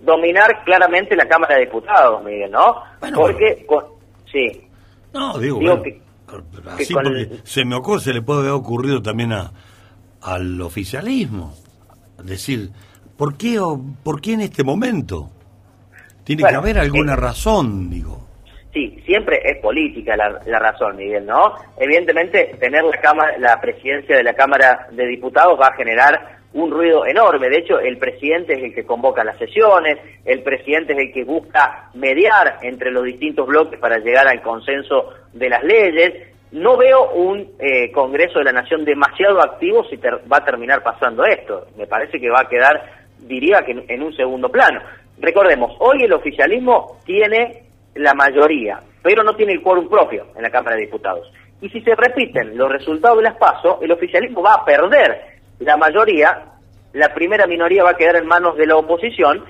dominar 0.00 0.62
claramente 0.64 1.16
la 1.16 1.26
Cámara 1.26 1.56
de 1.56 1.62
Diputados, 1.62 2.22
Miguel, 2.22 2.52
¿no? 2.52 2.76
porque, 3.16 3.66
con- 3.66 3.84
sí, 4.30 4.68
No, 5.12 5.36
digo, 5.38 5.58
Digo 5.58 5.76
bueno, 5.76 5.82
que- 5.82 6.00
así 6.70 6.94
con 6.94 7.02
porque 7.02 7.20
el- 7.22 7.40
se 7.44 7.64
me 7.64 7.74
ocurre, 7.74 8.00
se 8.00 8.12
le 8.12 8.22
puede 8.22 8.40
haber 8.42 8.52
ocurrido 8.52 9.02
también 9.02 9.32
a, 9.32 9.50
al 10.22 10.60
oficialismo. 10.60 11.52
Decir, 12.22 12.70
¿por 13.18 13.36
qué, 13.36 13.58
o, 13.58 13.78
¿por 14.02 14.20
qué 14.22 14.32
en 14.34 14.40
este 14.42 14.64
momento? 14.64 15.28
Tiene 16.24 16.42
Bueno, 16.42 16.62
que 16.62 16.70
haber 16.70 16.78
alguna 16.78 17.12
eh, 17.12 17.16
razón, 17.16 17.90
digo. 17.90 18.26
sí, 18.72 19.02
siempre 19.04 19.40
es 19.44 19.58
política 19.60 20.16
la, 20.16 20.40
la 20.46 20.58
razón, 20.58 20.96
Miguel, 20.96 21.26
¿no? 21.26 21.54
Evidentemente, 21.78 22.54
tener 22.60 22.84
la, 22.84 22.96
cámara, 23.00 23.36
la 23.38 23.60
presidencia 23.60 24.16
de 24.16 24.22
la 24.22 24.34
Cámara 24.34 24.86
de 24.92 25.06
Diputados 25.06 25.58
va 25.60 25.68
a 25.68 25.74
generar 25.76 26.38
un 26.52 26.70
ruido 26.70 27.04
enorme. 27.06 27.48
De 27.50 27.58
hecho, 27.58 27.78
el 27.78 27.98
presidente 27.98 28.54
es 28.54 28.62
el 28.62 28.74
que 28.74 28.84
convoca 28.86 29.22
las 29.24 29.36
sesiones, 29.38 29.98
el 30.24 30.42
presidente 30.42 30.92
es 30.94 30.98
el 30.98 31.12
que 31.12 31.24
busca 31.24 31.90
mediar 31.94 32.58
entre 32.62 32.90
los 32.90 33.04
distintos 33.04 33.46
bloques 33.46 33.78
para 33.78 33.98
llegar 33.98 34.26
al 34.28 34.40
consenso 34.42 35.10
de 35.32 35.48
las 35.50 35.62
leyes. 35.62 36.28
No 36.52 36.78
veo 36.78 37.10
un 37.12 37.46
eh, 37.58 37.92
Congreso 37.92 38.38
de 38.38 38.46
la 38.46 38.52
Nación 38.52 38.84
demasiado 38.86 39.42
activo 39.42 39.84
si 39.90 39.98
ter- 39.98 40.22
va 40.30 40.38
a 40.38 40.44
terminar 40.44 40.82
pasando 40.82 41.22
esto. 41.26 41.66
Me 41.76 41.86
parece 41.86 42.18
que 42.18 42.30
va 42.30 42.40
a 42.40 42.48
quedar, 42.48 42.97
diría 43.20 43.62
que 43.62 43.84
en, 43.88 44.02
un 44.02 44.14
segundo 44.14 44.50
plano. 44.50 44.80
Recordemos, 45.18 45.76
hoy 45.80 46.04
el 46.04 46.12
oficialismo 46.12 46.98
tiene 47.04 47.64
la 47.94 48.14
mayoría, 48.14 48.80
pero 49.02 49.22
no 49.22 49.34
tiene 49.34 49.52
el 49.52 49.62
quórum 49.62 49.88
propio 49.88 50.26
en 50.36 50.42
la 50.42 50.50
Cámara 50.50 50.76
de 50.76 50.82
Diputados. 50.82 51.30
Y 51.60 51.68
si 51.70 51.80
se 51.80 51.94
repiten 51.94 52.56
los 52.56 52.70
resultados 52.70 53.18
de 53.18 53.24
las 53.24 53.36
PASO, 53.36 53.80
el 53.82 53.90
oficialismo 53.90 54.42
va 54.42 54.54
a 54.54 54.64
perder 54.64 55.38
la 55.58 55.76
mayoría, 55.76 56.44
la 56.92 57.12
primera 57.12 57.46
minoría 57.46 57.82
va 57.82 57.90
a 57.90 57.96
quedar 57.96 58.16
en 58.16 58.26
manos 58.26 58.56
de 58.56 58.66
la 58.66 58.76
oposición, 58.76 59.44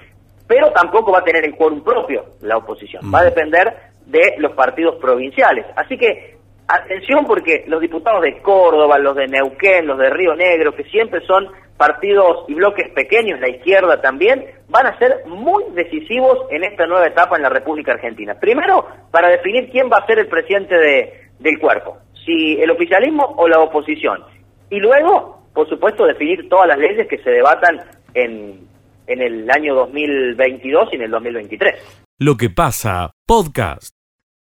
pero 0.46 0.72
tampoco 0.72 1.12
va 1.12 1.18
a 1.18 1.24
tener 1.24 1.44
el 1.44 1.54
quórum 1.54 1.85
propio 1.85 2.24
la 2.40 2.57
oposición. 2.57 3.02
Va 3.14 3.20
a 3.20 3.24
depender 3.24 3.74
de 4.07 4.37
los 4.38 4.52
partidos 4.52 4.96
provinciales. 4.96 5.66
Así 5.76 5.98
que 5.98 6.38
atención 6.68 7.24
porque 7.26 7.64
los 7.66 7.81
diputados 7.81 8.22
de 8.22 8.40
Córdoba, 8.42 8.98
los 8.98 9.16
de 9.16 9.26
Neuquén, 9.26 9.87
los 9.87 9.98
de 9.98 10.11
Río 10.11 10.35
Negro, 10.35 10.74
que 10.74 10.85
siempre 10.85 11.20
son 11.26 11.48
partidos 11.76 12.44
y 12.48 12.54
bloques 12.54 12.90
pequeños, 12.92 13.40
la 13.40 13.49
izquierda 13.49 14.01
también, 14.01 14.45
van 14.68 14.86
a 14.86 14.99
ser 14.99 15.22
muy 15.26 15.64
decisivos 15.74 16.38
en 16.51 16.64
esta 16.64 16.86
nueva 16.86 17.07
etapa 17.07 17.36
en 17.36 17.42
la 17.42 17.49
República 17.49 17.92
Argentina. 17.92 18.34
Primero, 18.38 18.84
para 19.11 19.28
definir 19.28 19.70
quién 19.70 19.88
va 19.90 19.99
a 19.99 20.07
ser 20.07 20.18
el 20.18 20.26
presidente 20.28 20.74
de- 20.76 21.12
del 21.38 21.59
cuerpo, 21.61 21.99
si 22.26 22.61
el 22.61 22.70
oficialismo 22.70 23.34
o 23.36 23.47
la 23.49 23.61
oposición. 23.61 24.22
Y 24.70 24.80
luego, 24.80 25.42
por 25.55 25.68
supuesto, 25.68 26.05
definir 26.05 26.49
todas 26.49 26.66
las 26.68 26.78
leyes 26.78 27.07
que 27.09 27.18
se 27.18 27.30
debatan 27.30 27.80
en, 28.12 28.66
en 29.07 29.22
el 29.22 29.49
año 29.51 29.74
2022 29.76 30.88
y 30.92 30.97
en 30.97 31.03
el 31.03 31.11
2023. 31.12 32.05
Lo 32.18 32.36
que 32.36 32.51
pasa, 32.51 33.12
podcast. 33.26 33.97